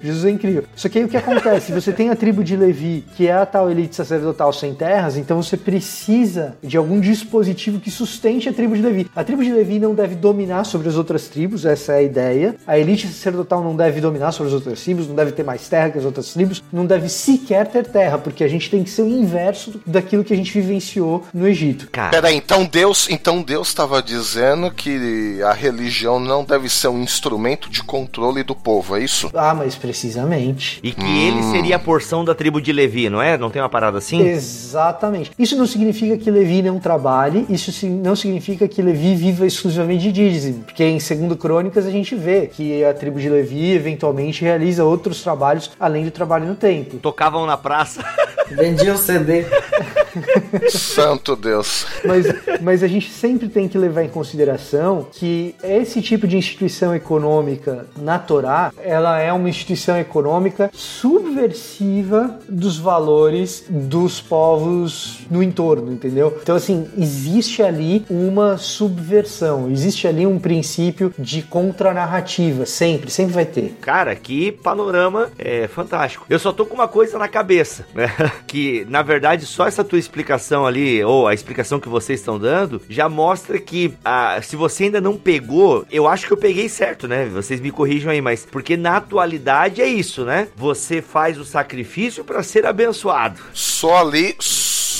[0.02, 0.64] Jesus é incrível.
[0.74, 1.72] Só que aí o que acontece?
[1.72, 5.42] Você tem a tribo de Levi, que é a tal elite sacerdotal sem terras, então
[5.42, 9.10] você precisa de algum dispositivo que sustente a tribo de Levi.
[9.14, 12.56] A tribo de Levi não deve dominar sobre as outras tribos, essa é a ideia.
[12.66, 15.90] A elite sacerdotal não deve dominar sobre as outras tribos, não deve ter mais terra
[15.90, 19.02] que as outras tribos, não deve sequer ter terra, porque a gente tem que ser
[19.02, 21.88] o inverso daquilo que a gente vivenciou no Egito.
[21.90, 22.10] Cara.
[22.10, 27.70] Peraí, então Deus, então Deus estava dizendo que a religião não deve ser um instrumento
[27.70, 29.30] de controle do povo, é isso?
[29.34, 30.80] Ah, mas precisamente.
[30.82, 31.28] E que hum.
[31.28, 33.36] ele seria a porção da tribo de Levi, não é?
[33.36, 34.20] Não tem uma parada assim?
[34.22, 35.30] Exatamente.
[35.38, 40.12] Isso não significa que Levi não trabalhe, isso não significa que Levi viva exclusivamente de
[40.12, 44.84] dízimo, porque em segundo Crônicas a gente vê que a tribo de Levi eventualmente realiza
[44.84, 46.98] outros trabalhos além do trabalho no templo.
[46.98, 48.04] Tocavam na praça.
[48.50, 49.44] Vendiam CD.
[50.70, 51.86] Santo Deus.
[52.04, 52.26] Mas,
[52.60, 57.86] mas a gente sempre tem que levar em consideração que esse tipo de instituição econômica
[57.96, 66.38] na Torá, ela é uma instituição econômica subversiva dos valores dos povos no entorno, entendeu?
[66.42, 73.44] Então, assim, existe ali uma subversão, existe ali um princípio de contranarrativa, sempre, sempre vai
[73.44, 73.76] ter.
[73.80, 76.26] Cara, que panorama é fantástico.
[76.28, 78.10] Eu só tô com uma coisa na cabeça, né?
[78.46, 82.82] Que, na verdade, só essa tua explicação ali, ou a explicação que vocês estão dando,
[82.88, 87.06] já mostra que ah, se você ainda não pegou, eu acho que eu peguei certo,
[87.06, 87.26] né?
[87.26, 90.48] Vocês me corrijam aí, mas porque na atualidade é isso, né?
[90.56, 93.40] Você faz o sacrifício para ser abençoado.
[93.54, 94.34] Só ali,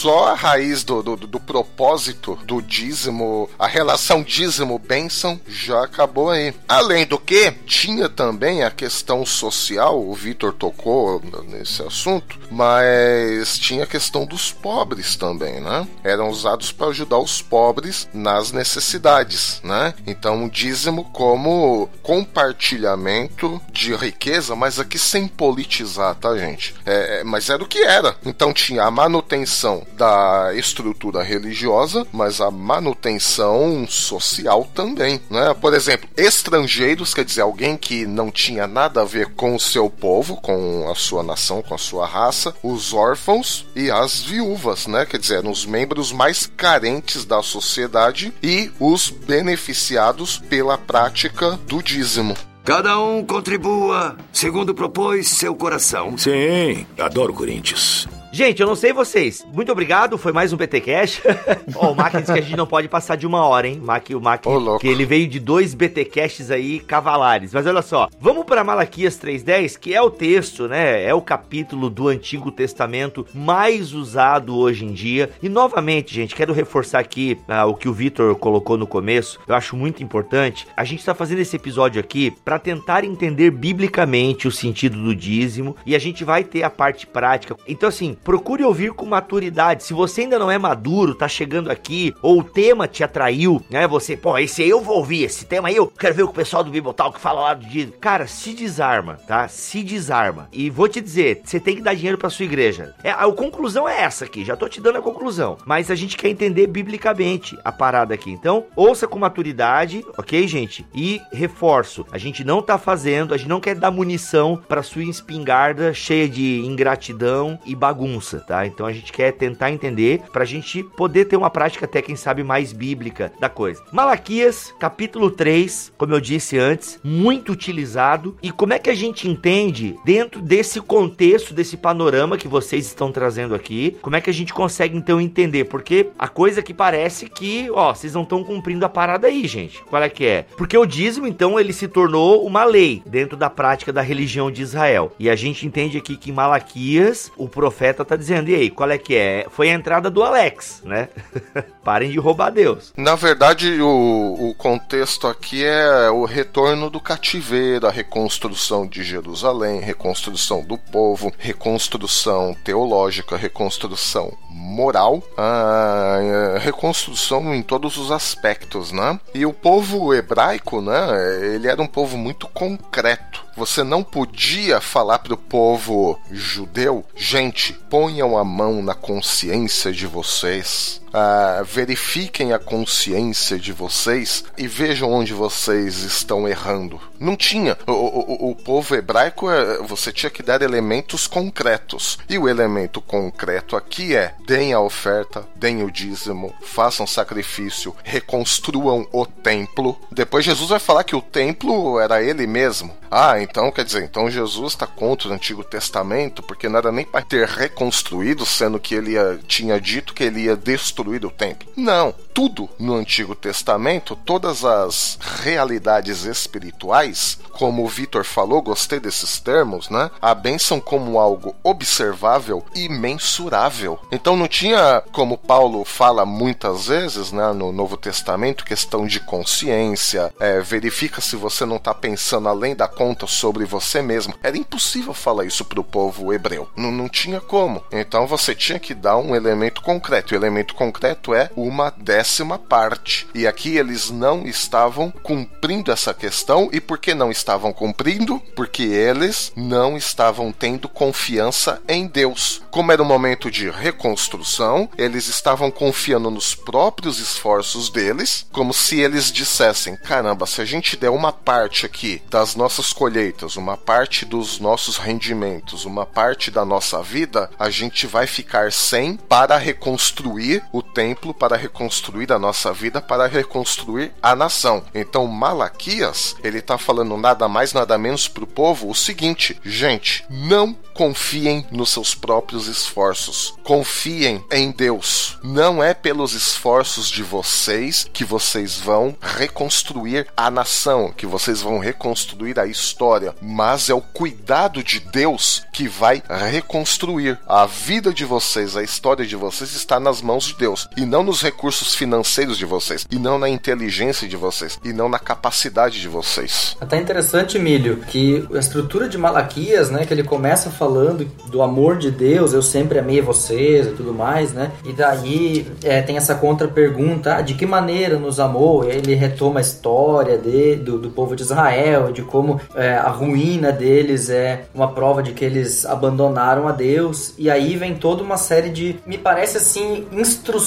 [0.08, 6.54] a raiz do, do, do, propósito do dízimo, a relação dízimo-bênção, já acabou aí.
[6.68, 13.84] Além do que, tinha também a questão social, o Vitor tocou nesse assunto, mas tinha
[13.84, 15.86] a questão dos pobres também, né?
[16.02, 19.94] Eram usados para ajudar os pobres nas necessidades, né?
[20.06, 26.74] Então, o dízimo como compartilhamento de riqueza, mas aqui sem politizar, tá, gente?
[26.86, 28.16] É, é mas era o que era.
[28.24, 35.52] Então, tinha a manutenção da estrutura religiosa, mas a manutenção social também, né?
[35.52, 39.90] Por exemplo, estrangeiros, quer dizer, alguém que não tinha nada a ver com o seu
[39.90, 45.04] povo, com a sua nação, com a sua raça, os órfãos e as viúvas, né?
[45.04, 51.82] Quer dizer, eram os membros mais carentes da sociedade e os beneficiados pela prática do
[51.82, 52.34] dízimo.
[52.64, 56.16] Cada um contribua segundo propôs seu coração.
[56.16, 58.08] Sim, adoro Corinthians.
[58.32, 59.44] Gente, eu não sei vocês.
[59.52, 61.20] Muito obrigado, foi mais um BT Cash.
[61.74, 63.80] oh, o Mac disse que a gente não pode passar de uma hora, hein?
[63.82, 67.52] Mac, o Mac, oh, que ele veio de dois BT Casts aí cavalares.
[67.52, 71.04] Mas olha só, vamos para Malaquias 3.10, que é o texto, né?
[71.04, 75.30] É o capítulo do Antigo Testamento mais usado hoje em dia.
[75.42, 79.40] E novamente, gente, quero reforçar aqui ah, o que o Vitor colocou no começo.
[79.48, 80.68] Eu acho muito importante.
[80.76, 85.74] A gente está fazendo esse episódio aqui para tentar entender biblicamente o sentido do dízimo
[85.84, 87.56] e a gente vai ter a parte prática.
[87.66, 89.84] Então, assim, procure ouvir com maturidade.
[89.84, 93.86] Se você ainda não é maduro, tá chegando aqui, ou o tema te atraiu, né?
[93.86, 96.32] Você, pô, esse aí eu vou ouvir, esse tema aí eu quero ver o que
[96.32, 97.88] o pessoal do Bibotal que fala lá do dia.
[98.00, 99.48] Cara, se desarma, tá?
[99.48, 100.48] Se desarma.
[100.52, 102.94] E vou te dizer, você tem que dar dinheiro para sua igreja.
[103.02, 105.56] É, a, conclusão é essa aqui, já tô te dando a conclusão.
[105.64, 108.30] Mas a gente quer entender biblicamente a parada aqui.
[108.30, 110.86] Então, ouça com maturidade, ok, gente?
[110.94, 115.04] E reforço, a gente não tá fazendo, a gente não quer dar munição para sua
[115.04, 118.66] espingarda cheia de ingratidão e bagunça bagunça, tá?
[118.66, 122.42] Então a gente quer tentar entender pra gente poder ter uma prática até quem sabe
[122.42, 123.82] mais bíblica da coisa.
[123.92, 128.36] Malaquias, capítulo 3, como eu disse antes, muito utilizado.
[128.42, 133.12] E como é que a gente entende dentro desse contexto, desse panorama que vocês estão
[133.12, 135.64] trazendo aqui, como é que a gente consegue então entender?
[135.64, 139.82] Porque a coisa que parece que, ó, vocês não estão cumprindo a parada aí, gente.
[139.84, 140.46] Qual é que é?
[140.56, 144.62] Porque o dízimo, então, ele se tornou uma lei dentro da prática da religião de
[144.62, 145.12] Israel.
[145.18, 148.90] E a gente entende aqui que em Malaquias, o profeta tá dizendo, e aí, qual
[148.90, 149.46] é que é?
[149.50, 151.08] Foi a entrada do Alex, né?
[151.84, 152.92] Parem de roubar Deus.
[152.96, 159.80] Na verdade, o, o contexto aqui é o retorno do cativeiro, a reconstrução de Jerusalém,
[159.80, 169.18] reconstrução do povo, reconstrução teológica, reconstrução moral, a reconstrução em todos os aspectos, né?
[169.34, 171.54] E o povo hebraico, né?
[171.54, 173.44] Ele era um povo muito concreto.
[173.56, 180.06] Você não podia falar para o povo judeu, gente, ponham a mão na consciência de
[180.06, 181.02] vocês.
[181.12, 187.00] Ah, verifiquem a consciência de vocês e vejam onde vocês estão errando.
[187.18, 187.76] Não tinha.
[187.86, 192.18] O, o, o povo hebraico, é, você tinha que dar elementos concretos.
[192.28, 199.06] E o elemento concreto aqui é: deem a oferta, deem o dízimo, façam sacrifício, reconstruam
[199.12, 199.98] o templo.
[200.10, 202.98] Depois Jesus vai falar que o templo era ele mesmo.
[203.10, 207.04] Ah, então quer dizer, então Jesus está contra o Antigo Testamento, porque não era nem
[207.04, 211.68] para ter reconstruído, sendo que ele ia, tinha dito que ele ia destruir o templo.
[211.76, 219.38] Não, tudo no Antigo Testamento, todas as realidades espirituais, como o Vitor falou, gostei desses
[219.40, 220.10] termos, né?
[220.20, 223.98] A bênção como algo observável e mensurável.
[224.10, 230.32] Então não tinha, como Paulo fala muitas vezes, né, no Novo Testamento, questão de consciência,
[230.38, 234.34] é, verifica se você não está pensando além da conta sobre você mesmo.
[234.42, 236.68] Era impossível falar isso para o povo hebreu.
[236.76, 237.82] Não, não tinha como.
[237.90, 240.32] Então você tinha que dar um elemento concreto.
[240.32, 240.89] O elemento concreto
[241.34, 243.26] é uma décima parte.
[243.34, 246.68] E aqui eles não estavam cumprindo essa questão.
[246.72, 248.40] E por que não estavam cumprindo?
[248.54, 252.62] Porque eles não estavam tendo confiança em Deus.
[252.70, 259.00] Como era um momento de reconstrução, eles estavam confiando nos próprios esforços deles, como se
[259.00, 264.24] eles dissessem: caramba, se a gente der uma parte aqui das nossas colheitas, uma parte
[264.24, 270.62] dos nossos rendimentos, uma parte da nossa vida, a gente vai ficar sem para reconstruir
[270.72, 274.84] o templo, para reconstruir a nossa vida, para reconstruir a nação.
[274.94, 280.24] Então Malaquias, ele está falando nada mais, nada menos para o povo o seguinte: gente,
[280.28, 283.54] não confiem nos seus próprios esforços.
[283.64, 285.38] Confiem em Deus.
[285.42, 291.78] Não é pelos esforços de vocês que vocês vão reconstruir a nação, que vocês vão
[291.78, 298.24] reconstruir a história, mas é o cuidado de Deus que vai reconstruir a vida de
[298.24, 302.58] vocês, a história de vocês está nas mãos de Deus e não nos recursos financeiros
[302.58, 306.76] de vocês, e não na inteligência de vocês, e não na capacidade de vocês.
[306.80, 311.98] Até interessante, Milho, que a estrutura de Malaquias, né, que ele começa falando do amor
[311.98, 314.70] de Deus, eu sempre amei vocês e tudo mais, né?
[314.84, 318.84] E daí é, tem essa contra-pergunta, ah, de que maneira nos amou?
[318.84, 322.94] E aí ele retoma a história de, do, do povo de Israel, de como é,
[322.94, 327.34] a ruína deles é uma prova de que eles abandonaram a Deus.
[327.36, 330.59] E aí vem toda uma série de, me parece assim, instruções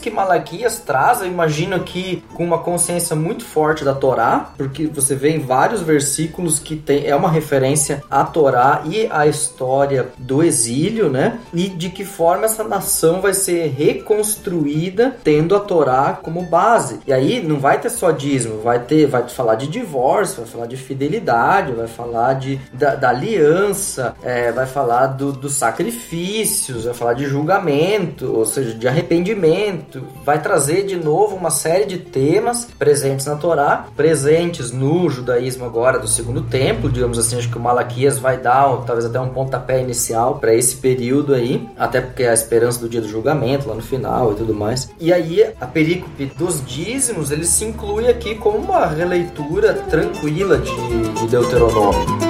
[0.00, 1.20] que Malaquias traz.
[1.20, 5.82] Eu imagino que com uma consciência muito forte da Torá, porque você vê em vários
[5.82, 11.38] versículos que tem, é uma referência à Torá e à história do exílio, né?
[11.52, 17.00] E de que forma essa nação vai ser reconstruída tendo a Torá como base.
[17.06, 20.66] E aí não vai ter só dízimo, vai ter, vai falar de divórcio, vai falar
[20.66, 26.94] de fidelidade, vai falar de, da, da aliança, é, vai falar do, dos sacrifícios, vai
[26.94, 29.27] falar de julgamento, ou seja, de arrependimento,
[30.24, 35.98] vai trazer de novo uma série de temas presentes na Torá, presentes no judaísmo agora
[35.98, 39.80] do segundo templo, digamos assim, acho que o Malaquias vai dar talvez até um pontapé
[39.80, 43.74] inicial para esse período aí, até porque é a esperança do dia do julgamento lá
[43.74, 44.90] no final e tudo mais.
[45.00, 51.12] E aí a perícope dos dízimos, ele se inclui aqui como uma releitura tranquila de,
[51.12, 52.27] de Deuteronômio.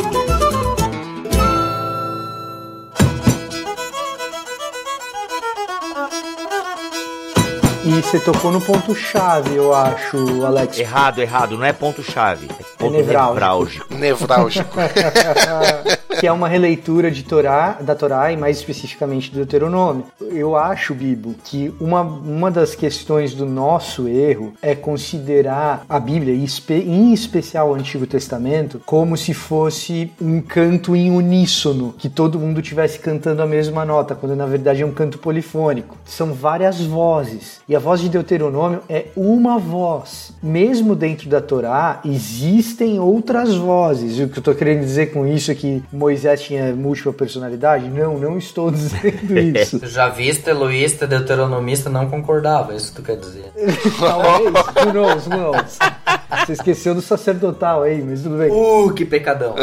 [8.10, 10.78] Você tocou no ponto-chave, eu acho, Alex.
[10.78, 12.48] Errado, errado, não é ponto-chave.
[12.58, 13.94] É ponto é nevrálgico.
[13.94, 14.76] Nevrálgico.
[16.18, 20.06] que é uma releitura de Torá, da Torá e mais especificamente do Deuteronômio.
[20.20, 26.34] Eu acho, Bibo, que uma, uma das questões do nosso erro é considerar a Bíblia,
[26.34, 32.60] em especial o Antigo Testamento, como se fosse um canto em uníssono, que todo mundo
[32.60, 35.96] estivesse cantando a mesma nota, quando na verdade é um canto polifônico.
[36.04, 37.60] São várias vozes.
[37.68, 40.32] E a voz de Deuteronômio é uma voz.
[40.42, 44.18] Mesmo dentro da Torá, existem outras vozes.
[44.18, 47.88] E o que eu estou querendo dizer com isso é que Moisés tinha múltipla personalidade?
[47.88, 49.80] Não, não estou dizendo isso.
[49.86, 53.52] Javista, Eloísta, Deuteronomista não concordava, é isso que tu quer dizer.
[53.98, 55.78] Talvez, who knows, who knows.
[56.46, 58.50] Você esqueceu do sacerdotal aí, mas tudo bem.
[58.50, 59.54] Uh, que pecadão.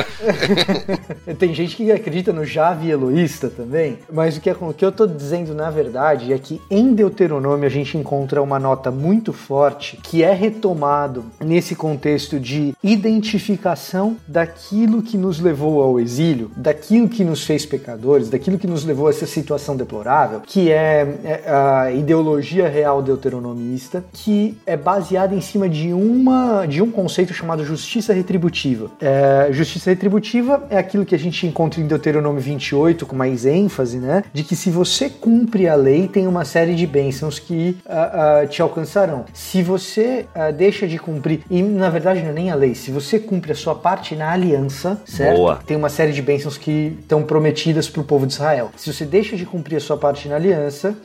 [1.37, 4.89] Tem gente que acredita no Javi Eloísta também, mas o que, é, o que eu
[4.89, 9.97] estou dizendo na verdade é que em Deuteronômio a gente encontra uma nota muito forte
[10.03, 17.23] que é retomado nesse contexto de identificação daquilo que nos levou ao exílio, daquilo que
[17.23, 21.91] nos fez pecadores, daquilo que nos levou a essa situação deplorável, que é, é a
[21.91, 27.63] ideologia real deuteronomista, que é baseada em cima de uma uma, de um conceito chamado
[27.63, 28.91] justiça retributiva.
[28.99, 33.97] É, justiça retributiva é aquilo que a gente encontra em Deuteronômio 28 com mais ênfase,
[33.97, 34.23] né?
[34.33, 38.47] De que se você cumpre a lei, tem uma série de bênçãos que uh, uh,
[38.47, 39.25] te alcançarão.
[39.33, 42.91] Se você uh, deixa de cumprir, e na verdade não é nem a lei, se
[42.91, 45.37] você cumpre a sua parte na aliança, certo?
[45.37, 45.59] Boa.
[45.65, 48.71] Tem uma série de bênçãos que estão prometidas para o povo de Israel.
[48.75, 50.95] Se você deixa de cumprir a sua parte na aliança,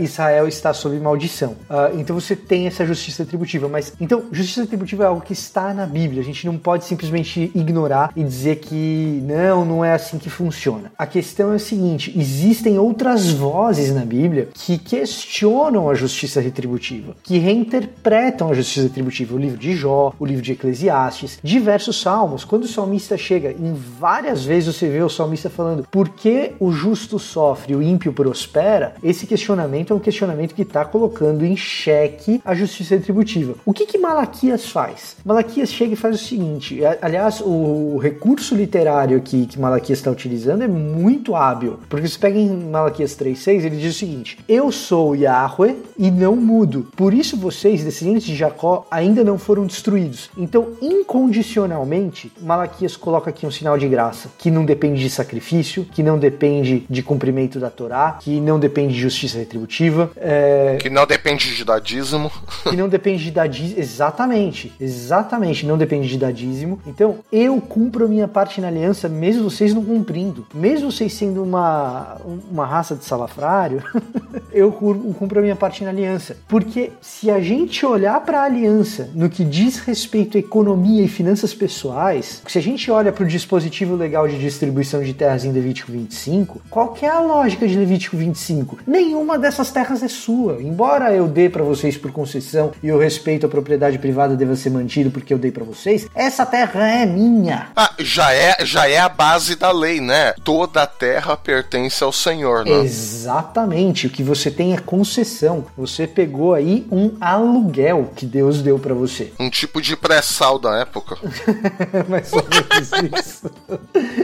[0.00, 1.56] Israel está sob maldição.
[1.98, 3.68] então você tem essa justiça retributiva.
[3.68, 6.20] Mas então, justiça retributiva é algo que está na Bíblia.
[6.20, 10.92] A gente não pode simplesmente ignorar e dizer que não, não é assim que funciona.
[10.98, 17.16] A questão é a seguinte: existem outras vozes na Bíblia que questionam a justiça retributiva,
[17.22, 19.34] que reinterpretam a justiça retributiva.
[19.34, 22.44] O livro de Jó, o livro de Eclesiastes, diversos salmos.
[22.44, 26.72] Quando o salmista chega, em várias vezes você vê o salmista falando por que o
[26.72, 31.56] justo sofre e o ímpio prospera, esse questionamento é um questionamento que está colocando em
[31.56, 33.54] xeque a justiça retributiva.
[33.64, 35.16] O que que Malaquias faz?
[35.24, 40.62] Malaquias chega e faz o seguinte, aliás, o recurso literário aqui que Malaquias está utilizando
[40.62, 45.14] é muito hábil, porque você pega em Malaquias 3:6, ele diz o seguinte: Eu sou
[45.14, 46.86] Yahweh e não mudo.
[46.96, 50.30] Por isso vocês, descendentes de Jacó, ainda não foram destruídos.
[50.36, 56.02] Então, incondicionalmente, Malaquias coloca aqui um sinal de graça, que não depende de sacrifício, que
[56.02, 60.78] não depende de cumprimento da Torá, que não depende de justiça retributiva, é...
[60.80, 62.30] que não depende de dadismo,
[62.68, 64.43] que não depende de dadismo, exatamente,
[64.80, 66.78] exatamente, não depende de dadismo.
[66.86, 71.42] Então, eu cumpro a minha parte na aliança, mesmo vocês não cumprindo, mesmo vocês sendo
[71.42, 72.16] uma,
[72.50, 73.82] uma raça de salafrário,
[74.52, 76.36] eu cumpro a minha parte na aliança.
[76.48, 81.08] Porque se a gente olhar para a aliança no que diz respeito à economia e
[81.08, 85.52] finanças pessoais, se a gente olha para o dispositivo legal de distribuição de terras em
[85.52, 88.78] Levítico 25, qual é a lógica de Levítico 25?
[88.86, 90.62] Nenhuma dessas terras é sua.
[90.62, 94.70] Embora eu dê para vocês por concessão e o respeito à propriedade privada deva ser
[94.70, 97.68] mantido porque eu dei para vocês, essa terra é minha.
[97.76, 100.32] Ah, já é, já é a base da lei, né?
[100.44, 102.80] Toda a terra pertence ao Senhor, né?
[102.84, 104.06] Exatamente.
[104.06, 105.66] O que você tem é concessão.
[105.76, 109.32] Você pegou aí um aluguel que Deus deu para você.
[109.38, 111.16] Um tipo de pré-sal da época.
[112.08, 113.50] Mais ou menos isso.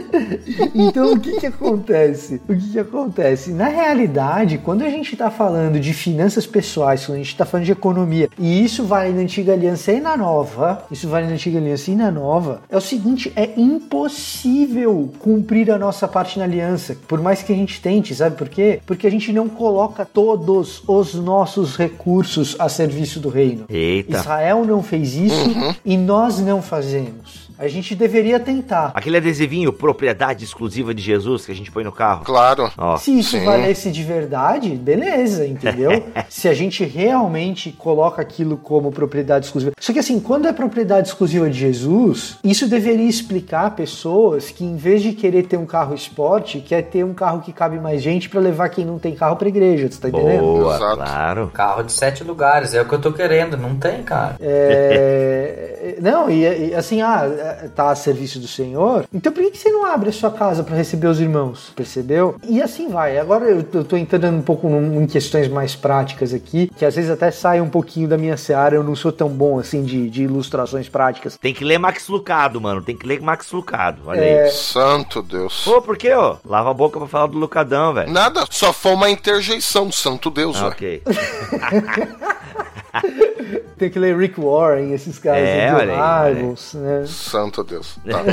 [0.73, 2.41] então o que que acontece?
[2.47, 3.51] O que que acontece?
[3.51, 7.65] Na realidade, quando a gente está falando de finanças pessoais, quando a gente está falando
[7.65, 11.57] de economia, e isso vale na antiga aliança e na nova, isso vale na antiga
[11.57, 16.97] aliança e na nova, é o seguinte, é impossível cumprir a nossa parte na aliança,
[17.07, 18.79] por mais que a gente tente, sabe por quê?
[18.85, 23.65] Porque a gente não coloca todos os nossos recursos a serviço do reino.
[23.69, 24.17] Eita.
[24.17, 25.75] Israel não fez isso uhum.
[25.85, 27.50] e nós não fazemos.
[27.61, 28.91] A gente deveria tentar.
[28.95, 32.25] Aquele adesivinho, propriedade exclusiva de Jesus, que a gente põe no carro.
[32.25, 32.71] Claro.
[32.75, 32.97] Oh.
[32.97, 33.45] Se isso Sim.
[33.45, 36.07] valesse de verdade, beleza, entendeu?
[36.27, 39.73] Se a gente realmente coloca aquilo como propriedade exclusiva.
[39.79, 44.75] Só que assim, quando é propriedade exclusiva de Jesus, isso deveria explicar pessoas que em
[44.75, 48.27] vez de querer ter um carro esporte, quer ter um carro que cabe mais gente
[48.27, 50.39] para levar quem não tem carro pra igreja, você tá entendendo?
[50.39, 50.95] Boa, Exato.
[50.95, 51.51] claro.
[51.53, 54.37] Carro de sete lugares, é o que eu tô querendo, não tem, cara.
[54.41, 55.97] É...
[56.01, 59.85] não, e, e assim, ah, tá a serviço do Senhor, então por que você não
[59.85, 61.71] abre a sua casa para receber os irmãos?
[61.75, 62.35] Percebeu?
[62.47, 63.17] E assim vai.
[63.17, 67.31] Agora eu, tô entrando um pouco em questões mais práticas aqui, que às vezes até
[67.31, 70.89] sai um pouquinho da minha seara, eu não sou tão bom assim de, de ilustrações
[70.89, 71.37] práticas.
[71.37, 72.81] Tem que ler Max Lucado, mano.
[72.81, 74.01] Tem que ler Max Lucado.
[74.05, 74.43] Olha é...
[74.45, 74.51] aí.
[74.51, 75.63] Santo Deus.
[75.63, 76.37] Pô, por quê, ó?
[76.45, 78.11] Lava a boca pra falar do Lucadão, velho.
[78.11, 81.03] Nada, só foi uma interjeição, santo Deus, ah, Ok.
[83.77, 87.03] Tem que ler Rick Warren, esses caras é, olha aí, Rivals, né?
[87.07, 87.97] Santo Deus.
[88.07, 88.23] Tá.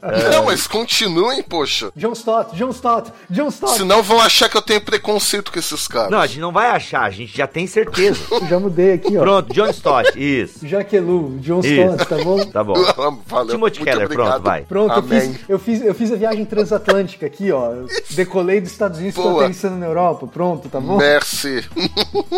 [0.32, 1.90] não, mas continuem, poxa.
[1.94, 3.76] John Stott, John Stott, John Stott.
[3.76, 6.10] Senão vão achar que eu tenho preconceito com esses caras.
[6.10, 8.20] Não, a gente não vai achar, a gente já tem certeza.
[8.48, 9.20] já mudei aqui, ó.
[9.20, 10.66] Pronto, John Stott, isso.
[10.66, 12.44] Jaquelu, John Stott, tá bom?
[12.46, 12.74] Tá bom.
[13.26, 14.42] Valeu, Timothy Keller, obrigado.
[14.42, 14.62] pronto, vai.
[14.62, 17.72] Pronto, eu fiz, eu fiz, eu, fiz, a viagem transatlântica aqui, ó.
[18.10, 19.42] Decolei dos Estados Unidos, Boa.
[19.42, 20.96] tô pensando na Europa, pronto, tá bom?
[20.96, 21.64] Merci.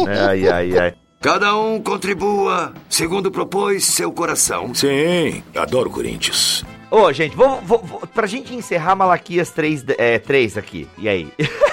[0.08, 0.85] ai, ai, ai.
[1.20, 4.74] Cada um contribua segundo propôs seu coração.
[4.74, 6.64] Sim, adoro Corinthians.
[6.90, 10.88] Ô, oh, gente, vou, vou, vou, pra gente encerrar Malaquias 3, é, 3 aqui.
[10.96, 11.28] E aí?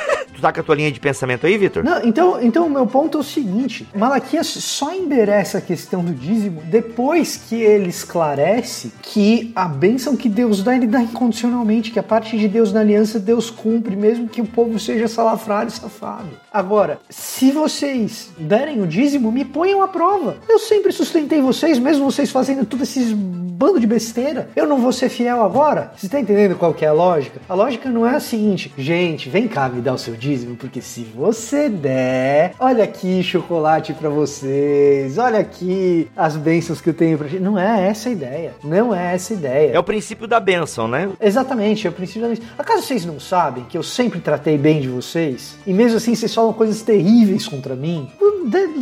[0.44, 1.84] tá com a tua linha de pensamento aí, Vitor?
[1.84, 6.14] Não, então, então o meu ponto é o seguinte: Malaquias só enderece a questão do
[6.14, 12.00] dízimo depois que ele esclarece que a bênção que Deus dá, ele dá incondicionalmente, que
[12.00, 15.72] a parte de Deus na aliança Deus cumpre, mesmo que o povo seja salafrário e
[15.72, 16.30] safado.
[16.52, 20.38] Agora, se vocês derem o dízimo, me ponham à prova.
[20.50, 24.50] Eu sempre sustentei vocês, mesmo vocês fazendo tudo esses bando de besteira.
[24.56, 25.94] Eu não vou ser fiel agora?
[25.96, 27.40] Você tá entendendo qual que é a lógica?
[27.48, 30.56] A lógica não é a seguinte, gente, vem cá me dar o seu dízimo dízimo,
[30.56, 36.94] porque se você der, olha aqui chocolate para vocês, olha aqui as bênçãos que eu
[36.94, 37.42] tenho pra gente.
[37.42, 38.54] Não é essa a ideia.
[38.64, 39.72] Não é essa a ideia.
[39.74, 41.10] É o princípio da bênção, né?
[41.22, 42.46] Exatamente, é o princípio da bênção.
[42.58, 45.56] Acaso vocês não sabem que eu sempre tratei bem de vocês?
[45.68, 48.10] E mesmo assim vocês falam coisas terríveis contra mim?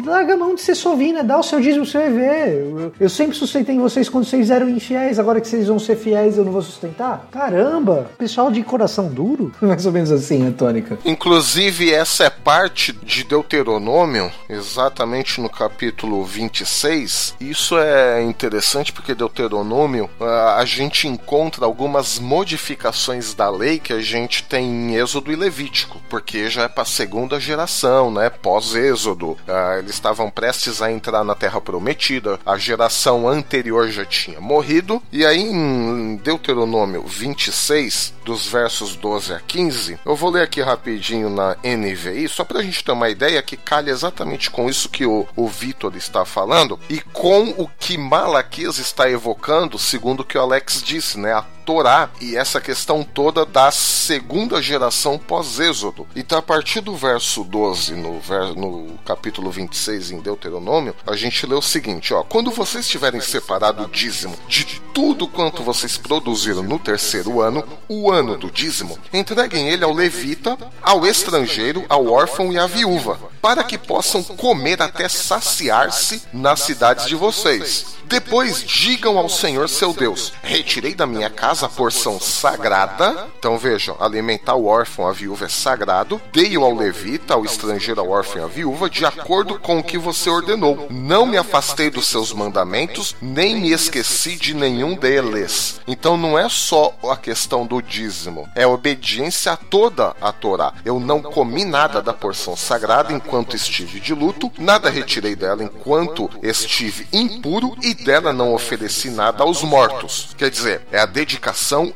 [0.06, 2.92] Larga a mão de ser sovina, dá o seu dízimo, você vai ver.
[3.00, 6.46] Eu, sempre sustentei vocês quando vocês eram infiéis, agora que vocês vão ser fiéis eu
[6.46, 7.28] não vou sustentar?
[7.32, 8.10] Caramba!
[8.18, 9.52] Pessoal de coração duro?
[9.62, 10.98] Mais ou menos assim, a tônica.
[11.42, 17.36] Inclusive, essa é parte de Deuteronômio, exatamente no capítulo 26.
[17.42, 24.44] Isso é interessante porque Deuteronômio a gente encontra algumas modificações da lei que a gente
[24.44, 28.30] tem em Êxodo e Levítico, porque já é para a segunda geração, né?
[28.30, 29.36] Pós-Êxodo.
[29.80, 35.26] Eles estavam prestes a entrar na Terra Prometida, a geração anterior já tinha morrido, e
[35.26, 41.56] aí em Deuteronômio 26, dos versos 12 a 15, eu vou ler aqui rapidinho na
[41.64, 45.28] NVI, só para a gente ter uma ideia que calha exatamente com isso que o,
[45.36, 50.42] o Vitor está falando e com o que Malaquias está evocando, segundo o que o
[50.42, 51.34] Alex disse, né?
[51.34, 51.42] A
[51.72, 56.06] Torá e essa questão toda da segunda geração pós-Êxodo.
[56.14, 61.46] Então, a partir do verso 12, no, ver, no capítulo 26 em Deuteronômio, a gente
[61.46, 66.62] lê o seguinte: ó, quando vocês tiverem separado o dízimo de tudo quanto vocês produziram
[66.62, 72.52] no terceiro ano, o ano do dízimo, entreguem ele ao levita, ao estrangeiro, ao órfão
[72.52, 79.18] e à viúva, para que possam comer até saciar-se nas cidades de vocês depois digam
[79.18, 83.28] ao Senhor seu Deus: Retirei da minha casa a porção sagrada.
[83.38, 86.22] Então vejam: alimentar o órfão, a viúva é sagrado.
[86.32, 89.98] Dei-o ao levita, ao estrangeiro, ao órfão e à viúva, de acordo com o que
[89.98, 90.88] você ordenou.
[90.90, 95.82] Não me afastei dos seus mandamentos, nem me esqueci de nenhum deles.
[95.88, 100.74] Então não é só a questão do dízimo, é obediência a toda a Torá.
[100.86, 106.30] Eu não comi nada da porção sagrada enquanto estive de luto, nada retirei dela enquanto
[106.42, 110.36] estive impuro e dela não ofereci nada aos mortos.
[110.38, 111.41] Quer dizer, é a dedicação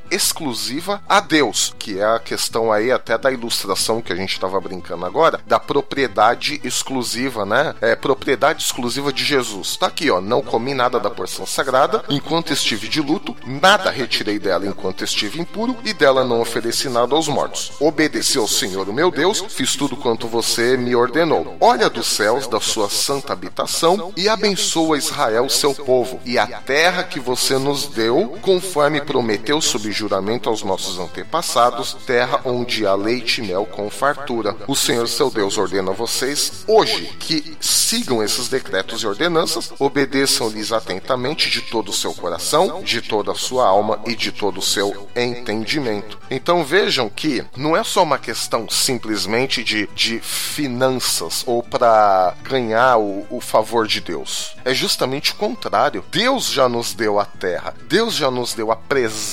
[0.09, 4.59] exclusiva a Deus, que é a questão aí até da ilustração que a gente estava
[4.59, 7.75] brincando agora, da propriedade exclusiva, né?
[7.79, 9.77] É propriedade exclusiva de Jesus.
[9.77, 14.39] Tá aqui, ó, não comi nada da porção sagrada enquanto estive de luto, nada retirei
[14.39, 17.71] dela enquanto estive impuro e dela não ofereci nada aos mortos.
[17.79, 21.55] Obedeci ao Senhor, o meu Deus, fiz tudo quanto você me ordenou.
[21.59, 27.03] Olha dos céus da sua santa habitação e abençoa Israel, seu povo e a terra
[27.03, 33.41] que você nos deu, conforme prometeu sob juramento aos nossos antepassados, terra onde há leite
[33.41, 34.55] e mel com fartura.
[34.67, 40.71] O Senhor seu Deus ordena a vocês hoje que sigam esses decretos e ordenanças, obedeçam-lhes
[40.71, 44.63] atentamente de todo o seu coração, de toda a sua alma e de todo o
[44.63, 46.17] seu entendimento.
[46.29, 52.97] Então vejam que não é só uma questão simplesmente de, de finanças ou para ganhar
[52.97, 54.55] o, o favor de Deus.
[54.63, 58.75] É justamente o contrário, Deus já nos deu a terra, Deus já nos deu a
[58.75, 59.24] presença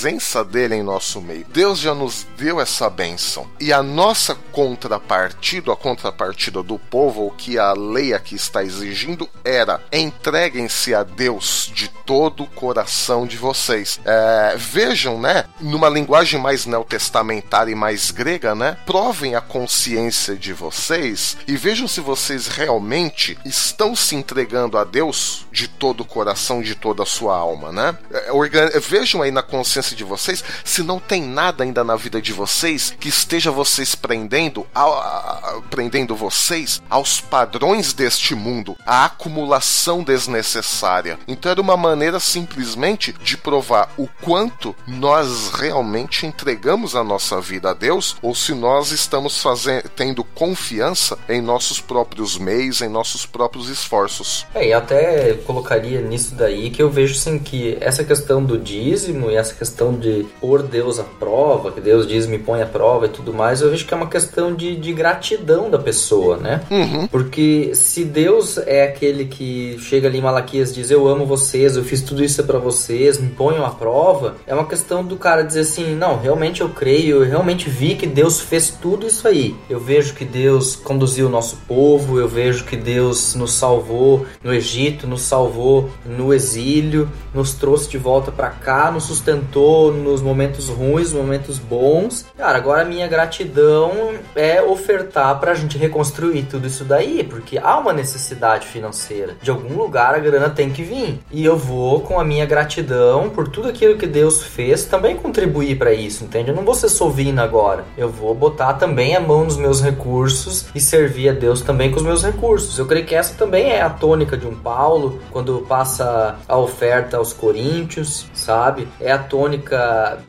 [0.50, 3.48] dele em nosso meio, Deus já nos deu essa bênção.
[3.60, 9.28] E a nossa contrapartida, a contrapartida do povo, o que a lei aqui está exigindo,
[9.44, 14.00] era entreguem-se a Deus de todo o coração de vocês.
[14.04, 20.52] É, vejam, né, numa linguagem mais neotestamentária e mais grega, né, provem a consciência de
[20.52, 26.62] vocês e vejam se vocês realmente estão se entregando a Deus de todo o coração
[26.62, 27.96] de toda a sua alma, né?
[28.10, 32.32] É, vejam aí na consciência de vocês se não tem nada ainda na vida de
[32.32, 40.02] vocês que esteja vocês prendendo, a, a, prendendo vocês aos padrões deste mundo, à acumulação
[40.02, 41.18] desnecessária.
[41.28, 47.70] Então era uma maneira simplesmente de provar o quanto nós realmente entregamos a nossa vida
[47.70, 53.26] a Deus ou se nós estamos fazendo, tendo confiança em nossos próprios meios, em nossos
[53.26, 54.46] próprios esforços.
[54.54, 58.58] É, e até colocaria nisso isso daí que eu vejo assim que essa questão do
[58.58, 62.66] dízimo e essa questão de pôr Deus à prova, que Deus diz me põe à
[62.66, 66.36] prova e tudo mais, eu vejo que é uma questão de, de gratidão da pessoa,
[66.36, 66.60] né?
[66.70, 67.06] Uhum.
[67.08, 71.76] Porque se Deus é aquele que chega ali em Malaquias e diz eu amo vocês,
[71.76, 75.42] eu fiz tudo isso para vocês, me ponham à prova, é uma questão do cara
[75.42, 79.54] dizer assim, não, realmente eu creio, eu realmente vi que Deus fez tudo isso aí.
[79.68, 84.52] Eu vejo que Deus conduziu o nosso povo, eu vejo que Deus nos salvou no
[84.52, 90.20] Egito, nos salvou no exílio, nos trouxe de volta para cá, nos sustentou tô nos
[90.20, 92.26] momentos ruins, momentos bons.
[92.36, 93.92] Cara, agora a minha gratidão
[94.34, 99.36] é ofertar pra gente reconstruir tudo isso daí, porque há uma necessidade financeira.
[99.40, 101.20] De algum lugar a grana tem que vir.
[101.30, 105.78] E eu vou, com a minha gratidão por tudo aquilo que Deus fez, também contribuir
[105.78, 106.50] para isso, entende?
[106.50, 107.84] Eu não vou ser sovina agora.
[107.96, 111.98] Eu vou botar também a mão nos meus recursos e servir a Deus também com
[111.98, 112.76] os meus recursos.
[112.76, 117.16] Eu creio que essa também é a tônica de um Paulo, quando passa a oferta
[117.16, 118.88] aos coríntios, sabe?
[119.00, 119.51] É a tônica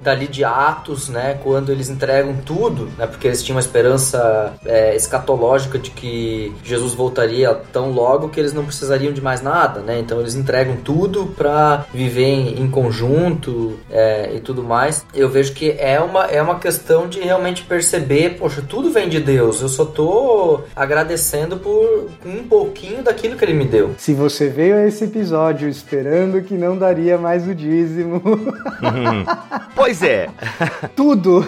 [0.02, 1.40] dali de Atos, né?
[1.44, 3.08] Quando eles entregam tudo, né?
[3.08, 8.54] Porque eles tinham uma esperança é, escatológica de que Jesus voltaria tão logo que eles
[8.54, 10.00] não precisariam de mais nada, né?
[10.00, 15.06] Então eles entregam tudo para viver em, em conjunto é, e tudo mais.
[15.14, 19.20] Eu vejo que é uma, é uma questão de realmente perceber, poxa, tudo vem de
[19.20, 19.62] Deus.
[19.62, 23.92] Eu só tô agradecendo por um pouquinho daquilo que ele me deu.
[23.98, 28.22] Se você veio a esse episódio esperando que não daria mais o dízimo.
[29.76, 30.30] pois é.
[30.96, 31.46] Tudo.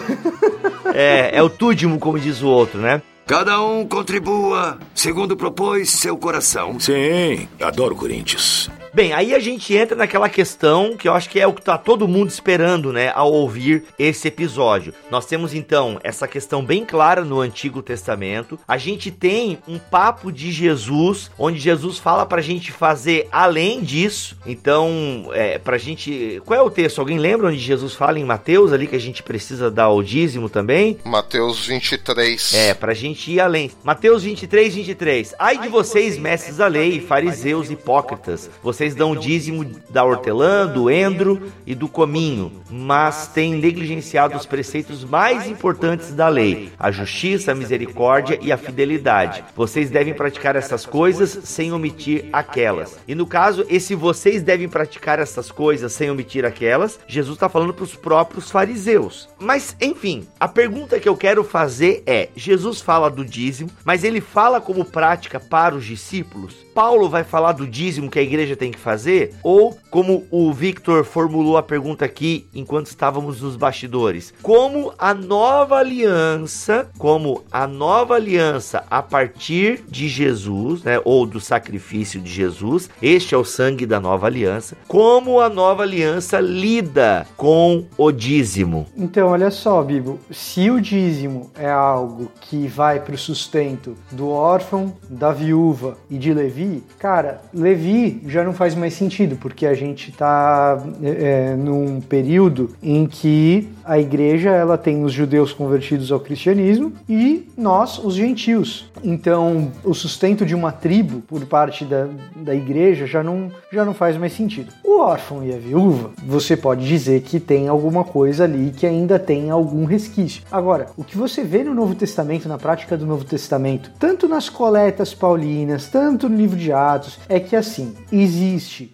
[0.94, 3.02] é, é o túdimo, como diz o outro, né?
[3.26, 6.78] Cada um contribua segundo propôs seu coração.
[6.78, 8.70] Sim, adoro Corinthians.
[8.96, 11.76] Bem, aí a gente entra naquela questão que eu acho que é o que tá
[11.76, 14.94] todo mundo esperando, né, ao ouvir esse episódio.
[15.10, 18.58] Nós temos então essa questão bem clara no Antigo Testamento.
[18.66, 24.38] A gente tem um papo de Jesus, onde Jesus fala pra gente fazer além disso.
[24.46, 26.40] Então, é, pra gente.
[26.46, 26.98] Qual é o texto?
[26.98, 30.48] Alguém lembra onde Jesus fala em Mateus ali que a gente precisa dar o dízimo
[30.48, 30.96] também?
[31.04, 32.54] Mateus 23.
[32.54, 33.70] É, pra gente ir além.
[33.84, 35.34] Mateus 23, 23.
[35.38, 38.48] Ai de vocês, mestres da lei, fariseus hipócritas.
[38.62, 44.46] Vocês vocês dão dízimo da hortelã, do endro e do cominho, mas têm negligenciado os
[44.46, 49.42] preceitos mais importantes da lei: a justiça, a misericórdia e a fidelidade.
[49.56, 52.96] Vocês devem praticar essas coisas sem omitir aquelas.
[53.08, 57.74] E no caso, esse vocês devem praticar essas coisas sem omitir aquelas, Jesus está falando
[57.74, 59.28] para os próprios fariseus.
[59.38, 64.20] Mas, enfim, a pergunta que eu quero fazer é: Jesus fala do dízimo, mas ele
[64.20, 66.54] fala como prática para os discípulos?
[66.72, 69.34] Paulo vai falar do dízimo que a igreja tem que fazer?
[69.42, 75.76] Ou, como o Victor formulou a pergunta aqui enquanto estávamos nos bastidores, como a nova
[75.76, 82.88] aliança, como a nova aliança a partir de Jesus, né, ou do sacrifício de Jesus,
[83.02, 88.86] este é o sangue da nova aliança, como a nova aliança lida com o dízimo?
[88.96, 94.28] Então, olha só, Bibo, se o dízimo é algo que vai para o sustento do
[94.28, 99.74] órfão, da viúva e de Levi, cara, Levi já não faz mais sentido, porque a
[99.74, 106.10] gente está é, é, num período em que a igreja ela tem os judeus convertidos
[106.10, 108.90] ao cristianismo e nós, os gentios.
[109.04, 113.94] Então, o sustento de uma tribo por parte da, da igreja já não, já não
[113.94, 114.72] faz mais sentido.
[114.82, 119.18] O órfão e a viúva, você pode dizer que tem alguma coisa ali que ainda
[119.18, 120.42] tem algum resquício.
[120.50, 124.48] Agora, o que você vê no Novo Testamento, na prática do Novo Testamento, tanto nas
[124.48, 128.45] coletas paulinas, tanto no livro de Atos, é que assim, existe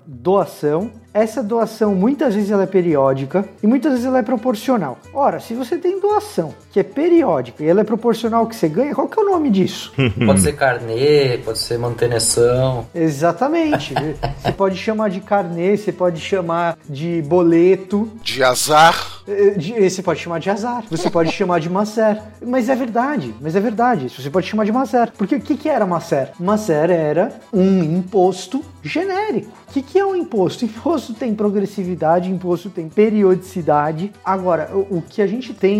[0.06, 4.98] doação essa doação muitas vezes ela é periódica e muitas vezes ela é proporcional.
[5.12, 8.68] Ora, se você tem doação que é periódica e ela é proporcional ao que você
[8.68, 9.92] ganha, qual que é o nome disso?
[10.24, 12.86] pode ser carnê, pode ser manutenção.
[12.94, 13.94] Exatamente.
[14.40, 18.08] você pode chamar de carnê, você pode chamar de boleto.
[18.22, 19.22] De azar.
[19.28, 22.20] É, você pode chamar de azar, você pode chamar de macer.
[22.44, 24.08] Mas é verdade, mas é verdade.
[24.08, 25.10] Você pode chamar de macer.
[25.12, 26.30] Porque o que, que era macer?
[26.40, 29.50] Macer era um imposto genérico.
[29.68, 30.64] O que, que é um imposto?
[30.64, 34.12] Imposto tem progressividade, imposto tem periodicidade.
[34.24, 35.78] Agora, o que a gente tem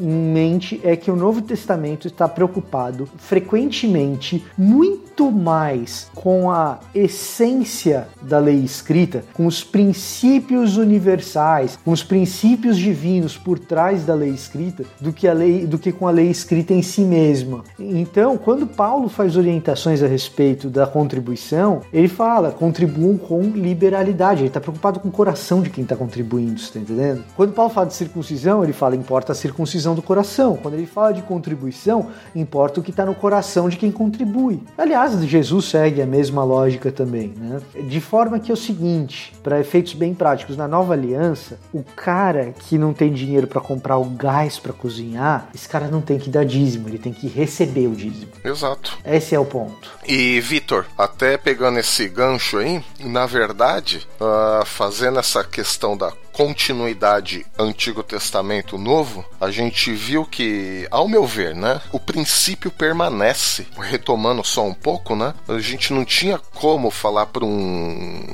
[0.00, 8.08] em mente é que o Novo Testamento está preocupado frequentemente muito mais com a essência
[8.22, 14.30] da lei escrita, com os princípios universais, com os princípios divinos por trás da lei
[14.30, 17.64] escrita, do que a lei, do que com a lei escrita em si mesma.
[17.78, 24.49] Então, quando Paulo faz orientações a respeito da contribuição, ele fala: contribuam com liberalidade.
[24.50, 27.24] Ele está preocupado com o coração de quem está contribuindo, está entendendo?
[27.36, 30.56] Quando Paulo fala de circuncisão, ele fala importa a circuncisão do coração.
[30.56, 34.60] Quando ele fala de contribuição, importa o que está no coração de quem contribui.
[34.76, 37.60] Aliás, Jesus segue a mesma lógica também, né?
[37.86, 42.52] De forma que é o seguinte, para efeitos bem práticos, na nova aliança, o cara
[42.58, 46.28] que não tem dinheiro para comprar o gás para cozinhar, esse cara não tem que
[46.28, 48.32] dar dízimo, ele tem que receber o dízimo.
[48.44, 48.98] Exato.
[49.04, 49.92] Esse é o ponto.
[50.08, 54.24] E Vitor, até pegando esse gancho aí, na verdade, uh,
[54.64, 61.54] fazendo essa questão da continuidade Antigo Testamento Novo, a gente viu que, ao meu ver,
[61.54, 63.66] né, o princípio permanece.
[63.78, 68.24] Retomando só um pouco, né, a gente não tinha como falar para um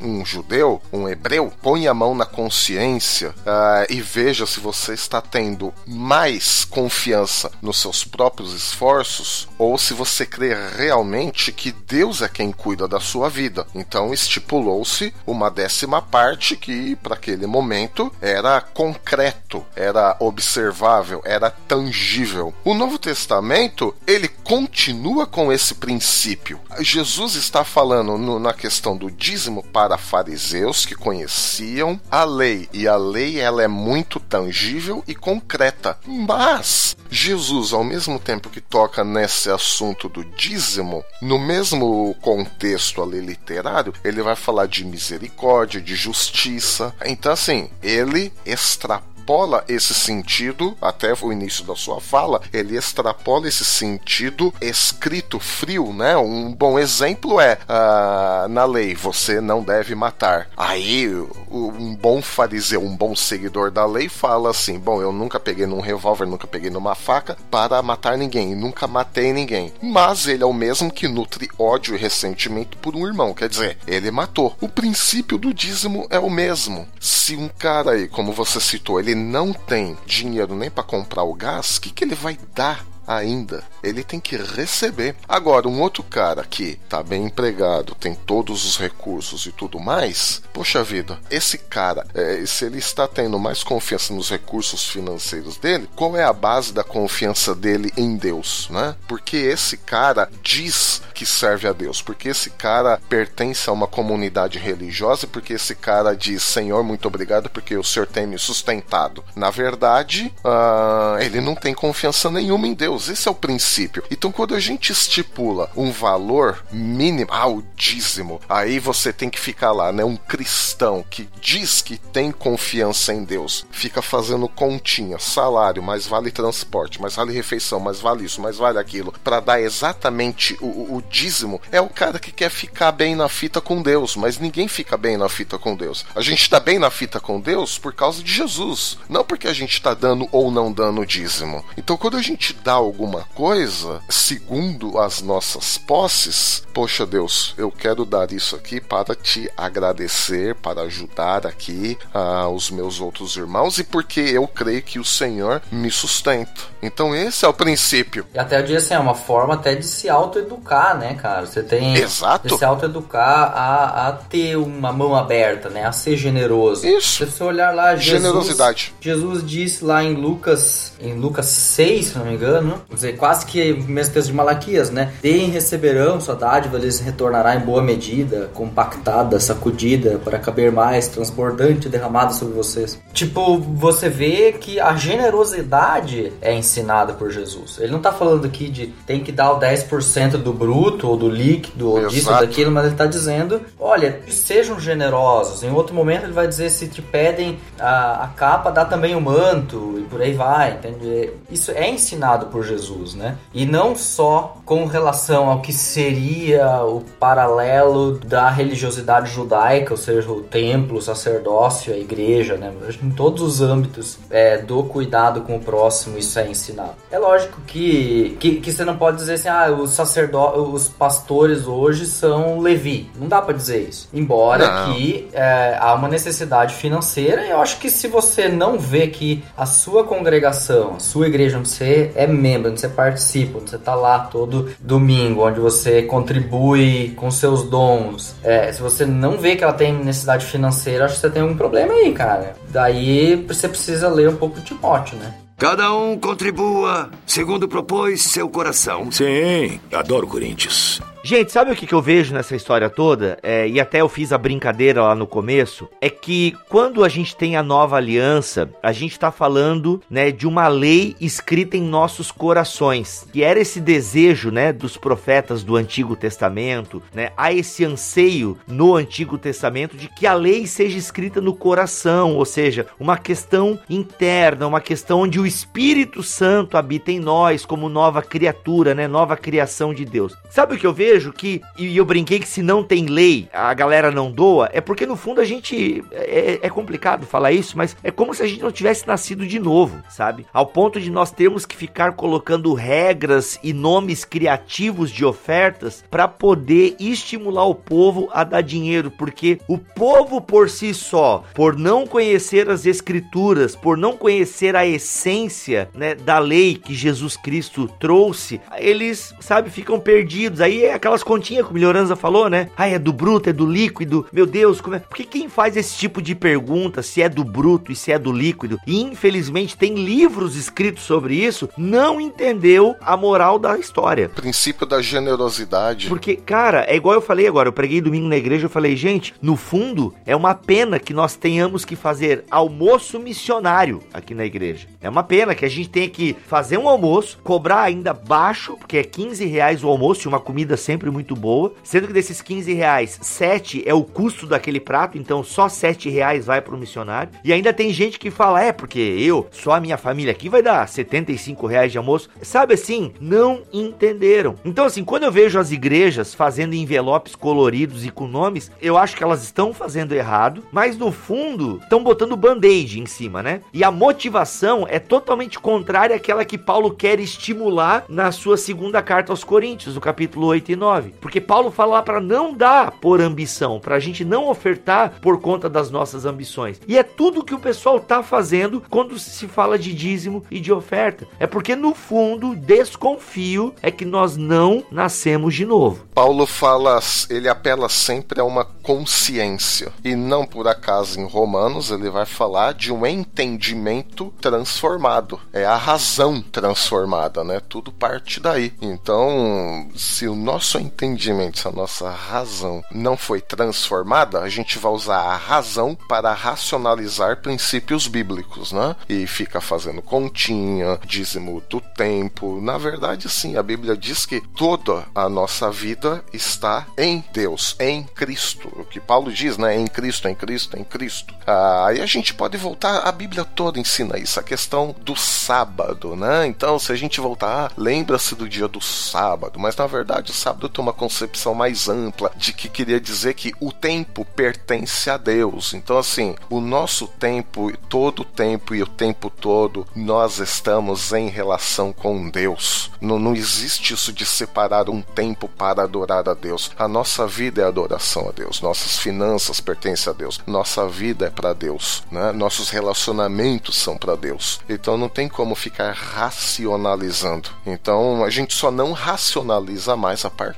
[0.00, 5.20] um judeu, um hebreu, põe a mão na consciência uh, e veja se você está
[5.20, 12.28] tendo mais confiança nos seus próprios esforços ou se você crê realmente que Deus é
[12.28, 13.66] quem cuida da sua vida.
[13.74, 22.54] Então estipulou-se uma décima parte que, para aquele momento, era concreto, era observável, era tangível.
[22.64, 26.60] O Novo Testamento ele continua com esse princípio.
[26.78, 32.68] Jesus está falando no, na questão do dízimo para para fariseus que conheciam a lei,
[32.72, 35.98] e a lei ela é muito tangível e concreta.
[36.06, 43.20] Mas Jesus, ao mesmo tempo que toca nesse assunto do dízimo, no mesmo contexto ali
[43.20, 46.94] literário, ele vai falar de misericórdia, de justiça.
[47.04, 53.46] Então assim, ele extrapola extrapola esse sentido, até o início da sua fala, ele extrapola
[53.46, 56.16] esse sentido escrito frio, né?
[56.16, 60.48] Um bom exemplo é uh, na lei, você não deve matar.
[60.56, 61.14] Aí
[61.50, 65.80] um bom fariseu, um bom seguidor da lei fala assim: bom, eu nunca peguei num
[65.80, 69.72] revólver, nunca peguei numa faca para matar ninguém, nunca matei ninguém.
[69.82, 73.76] Mas ele é o mesmo que nutre ódio e ressentimento por um irmão, quer dizer,
[73.86, 74.56] ele matou.
[74.60, 76.88] O princípio do dízimo é o mesmo.
[76.98, 81.34] Se um cara aí, como você citou, ele não tem dinheiro nem para comprar o
[81.34, 83.64] gás, o que, que ele vai dar ainda.
[83.82, 85.16] Ele tem que receber.
[85.28, 90.42] Agora, um outro cara que tá bem empregado, tem todos os recursos e tudo mais,
[90.52, 95.88] poxa vida, esse cara, é, se ele está tendo mais confiança nos recursos financeiros dele,
[95.96, 98.94] qual é a base da confiança dele em Deus, né?
[99.08, 104.58] Porque esse cara diz que serve a Deus, porque esse cara pertence a uma comunidade
[104.58, 109.24] religiosa, porque esse cara diz Senhor, muito obrigado, porque o Senhor tem me sustentado.
[109.34, 112.99] Na verdade, uh, ele não tem confiança nenhuma em Deus.
[113.00, 113.08] Deus.
[113.08, 114.02] Esse é o princípio.
[114.10, 119.40] Então, quando a gente estipula um valor mínimo, ah, o dízimo, aí você tem que
[119.40, 120.04] ficar lá, né?
[120.04, 126.30] Um cristão que diz que tem confiança em Deus, fica fazendo continha, salário, mais vale
[126.30, 130.96] transporte, mais vale refeição, mais vale isso, mais vale aquilo, para dar exatamente o, o,
[130.96, 134.68] o dízimo, é o cara que quer ficar bem na fita com Deus, mas ninguém
[134.68, 136.04] fica bem na fita com Deus.
[136.14, 139.52] A gente está bem na fita com Deus por causa de Jesus, não porque a
[139.52, 141.64] gente está dando ou não dando dízimo.
[141.76, 148.04] Então, quando a gente dá alguma coisa, segundo as nossas posses, poxa Deus, eu quero
[148.04, 153.84] dar isso aqui para te agradecer, para ajudar aqui uh, os meus outros irmãos e
[153.84, 156.60] porque eu creio que o Senhor me sustenta.
[156.82, 158.26] Então esse é o princípio.
[158.34, 161.46] E até o dia assim, é uma forma até de se autoeducar, né, cara?
[161.46, 162.48] Você tem Exato.
[162.48, 165.84] de se autoeducar a, a ter uma mão aberta, né?
[165.84, 166.86] A ser generoso.
[166.86, 167.24] Isso.
[167.24, 168.94] Se você olhar lá, Jesus, Generosidade.
[169.00, 173.46] Jesus disse lá em Lucas, em Lucas 6, se não me engano, Vamos dizer, quase
[173.46, 175.12] que o mesmo texto de Malaquias, né?
[175.22, 181.88] Deem receberão sua dádiva, lhes retornará em boa medida, compactada, sacudida, para caber mais, transbordante,
[181.88, 183.00] derramada sobre vocês.
[183.12, 187.78] Tipo, você vê que a generosidade é ensinada por Jesus.
[187.78, 191.28] Ele não tá falando aqui de tem que dar o 10% do bruto, ou do
[191.28, 192.14] líquido, ou Exato.
[192.14, 195.62] disso, ou daquilo, mas ele tá dizendo, olha, sejam generosos.
[195.62, 199.20] Em outro momento ele vai dizer, se te pedem a, a capa, dá também o
[199.20, 201.30] manto, e por aí vai, entende?
[201.50, 203.36] Isso é ensinado por Jesus, né?
[203.52, 210.30] E não só com relação ao que seria o paralelo da religiosidade judaica, ou seja,
[210.30, 212.72] o templo, o sacerdócio, a igreja, né?
[213.02, 216.94] Em todos os âmbitos é, do cuidado com o próximo, isso é ensinado.
[217.10, 221.66] É lógico que, que, que você não pode dizer assim, ah, os sacerdotes, os pastores
[221.66, 223.10] hoje são Levi.
[223.18, 224.08] Não dá para dizer isso.
[224.12, 224.94] Embora não.
[224.94, 229.66] que é, há uma necessidade financeira, eu acho que se você não vê que a
[229.66, 233.94] sua congregação, a sua igreja onde você é membro, onde você participa, onde você está
[233.94, 239.64] lá todo domingo, onde você contribui com seus dons, é, se você não vê que
[239.64, 242.54] ela tem necessidade financeira, acho que você tem um problema aí, cara.
[242.68, 245.34] Daí você precisa ler um pouco de Timóteo, né?
[245.60, 249.12] Cada um contribua segundo propôs seu coração.
[249.12, 251.02] Sim, adoro Corinthians.
[251.22, 253.38] Gente, sabe o que, que eu vejo nessa história toda?
[253.42, 255.86] É, e até eu fiz a brincadeira lá no começo.
[256.00, 260.46] É que quando a gente tem a nova aliança, a gente está falando né, de
[260.46, 263.28] uma lei escrita em nossos corações.
[263.30, 267.02] Que era esse desejo né, dos profetas do Antigo Testamento.
[267.12, 272.34] Né, há esse anseio no Antigo Testamento de que a lei seja escrita no coração.
[272.34, 277.90] Ou seja, uma questão interna, uma questão onde o Espírito Santo habita em nós como
[277.90, 280.34] nova criatura, né, nova criação de Deus.
[280.48, 281.09] Sabe o que eu vejo?
[281.10, 284.80] Vejo que, e eu brinquei que se não tem lei, a galera não doa, é
[284.80, 286.04] porque no fundo a gente.
[286.12, 289.58] É, é complicado falar isso, mas é como se a gente não tivesse nascido de
[289.58, 290.46] novo, sabe?
[290.52, 296.28] Ao ponto de nós termos que ficar colocando regras e nomes criativos de ofertas para
[296.28, 302.06] poder estimular o povo a dar dinheiro, porque o povo por si só, por não
[302.06, 308.60] conhecer as escrituras, por não conhecer a essência, né, da lei que Jesus Cristo trouxe,
[308.76, 310.60] eles, sabe, ficam perdidos.
[310.60, 312.68] Aí é aquelas continhas que o Melhoranza falou, né?
[312.76, 314.26] Ah, é do bruto, é do líquido.
[314.30, 314.98] Meu Deus, como é?
[314.98, 318.30] Porque quem faz esse tipo de pergunta, se é do bruto e se é do
[318.30, 324.26] líquido, e infelizmente tem livros escritos sobre isso, não entendeu a moral da história.
[324.26, 326.08] O princípio da generosidade.
[326.08, 329.34] Porque, cara, é igual eu falei agora, eu preguei domingo na igreja, eu falei, gente,
[329.40, 334.86] no fundo, é uma pena que nós tenhamos que fazer almoço missionário aqui na igreja.
[335.00, 338.98] É uma pena que a gente tenha que fazer um almoço, cobrar ainda baixo, porque
[338.98, 342.72] é 15 reais o almoço e uma comida sempre muito boa, sendo que desses 15
[342.74, 347.30] reais, 7 é o custo daquele prato, então só 7 reais vai pro missionário.
[347.44, 350.62] E ainda tem gente que fala, é, porque eu, só a minha família aqui vai
[350.62, 352.28] dar 75 reais de almoço.
[352.42, 354.56] Sabe assim, não entenderam.
[354.64, 359.16] Então assim, quando eu vejo as igrejas fazendo envelopes coloridos e com nomes, eu acho
[359.16, 363.60] que elas estão fazendo errado, mas no fundo estão botando band-aid em cima, né?
[363.72, 369.32] E a motivação é totalmente contrária àquela que Paulo quer estimular na sua segunda carta
[369.32, 370.79] aos Coríntios, no capítulo 8 e 9.
[371.20, 375.40] Porque Paulo fala lá para não dar por ambição, para a gente não ofertar por
[375.40, 376.80] conta das nossas ambições.
[376.86, 380.72] E é tudo que o pessoal tá fazendo quando se fala de dízimo e de
[380.72, 381.26] oferta.
[381.38, 386.06] É porque no fundo, desconfio é que nós não nascemos de novo.
[386.14, 389.92] Paulo fala, ele apela sempre a uma consciência.
[390.04, 395.40] E não por acaso em Romanos ele vai falar de um entendimento transformado.
[395.52, 397.60] É a razão transformada, né?
[397.68, 398.72] Tudo parte daí.
[398.80, 404.92] Então, se o nosso entendimento, se a nossa razão não foi transformada, a gente vai
[404.92, 408.94] usar a razão para racionalizar princípios bíblicos, né?
[409.08, 412.60] E fica fazendo continha, dízimo do tempo.
[412.60, 418.02] Na verdade, sim, a Bíblia diz que toda a nossa vida está em Deus, em
[418.02, 418.68] Cristo.
[418.76, 419.76] O que Paulo diz, né?
[419.76, 421.34] Em Cristo, em Cristo, em Cristo.
[421.46, 426.14] Ah, aí a gente pode voltar, a Bíblia toda ensina isso, a questão do sábado,
[426.16, 426.46] né?
[426.46, 430.34] Então, se a gente voltar, ah, lembra-se do dia do sábado, mas na verdade o
[430.34, 435.16] sábado tem uma concepção mais ampla de que queria dizer que o tempo pertence a
[435.16, 435.74] Deus.
[435.74, 441.28] Então, assim, o nosso tempo, todo o tempo e o tempo todo, nós estamos em
[441.28, 442.90] relação com Deus.
[443.00, 446.70] Não, não existe isso de separar um tempo para adorar a Deus.
[446.78, 451.30] A nossa vida é adoração a Deus, nossas finanças pertencem a Deus, nossa vida é
[451.30, 452.32] para Deus, né?
[452.32, 454.60] nossos relacionamentos são para Deus.
[454.68, 457.48] Então não tem como ficar racionalizando.
[457.66, 460.49] Então a gente só não racionaliza mais a partir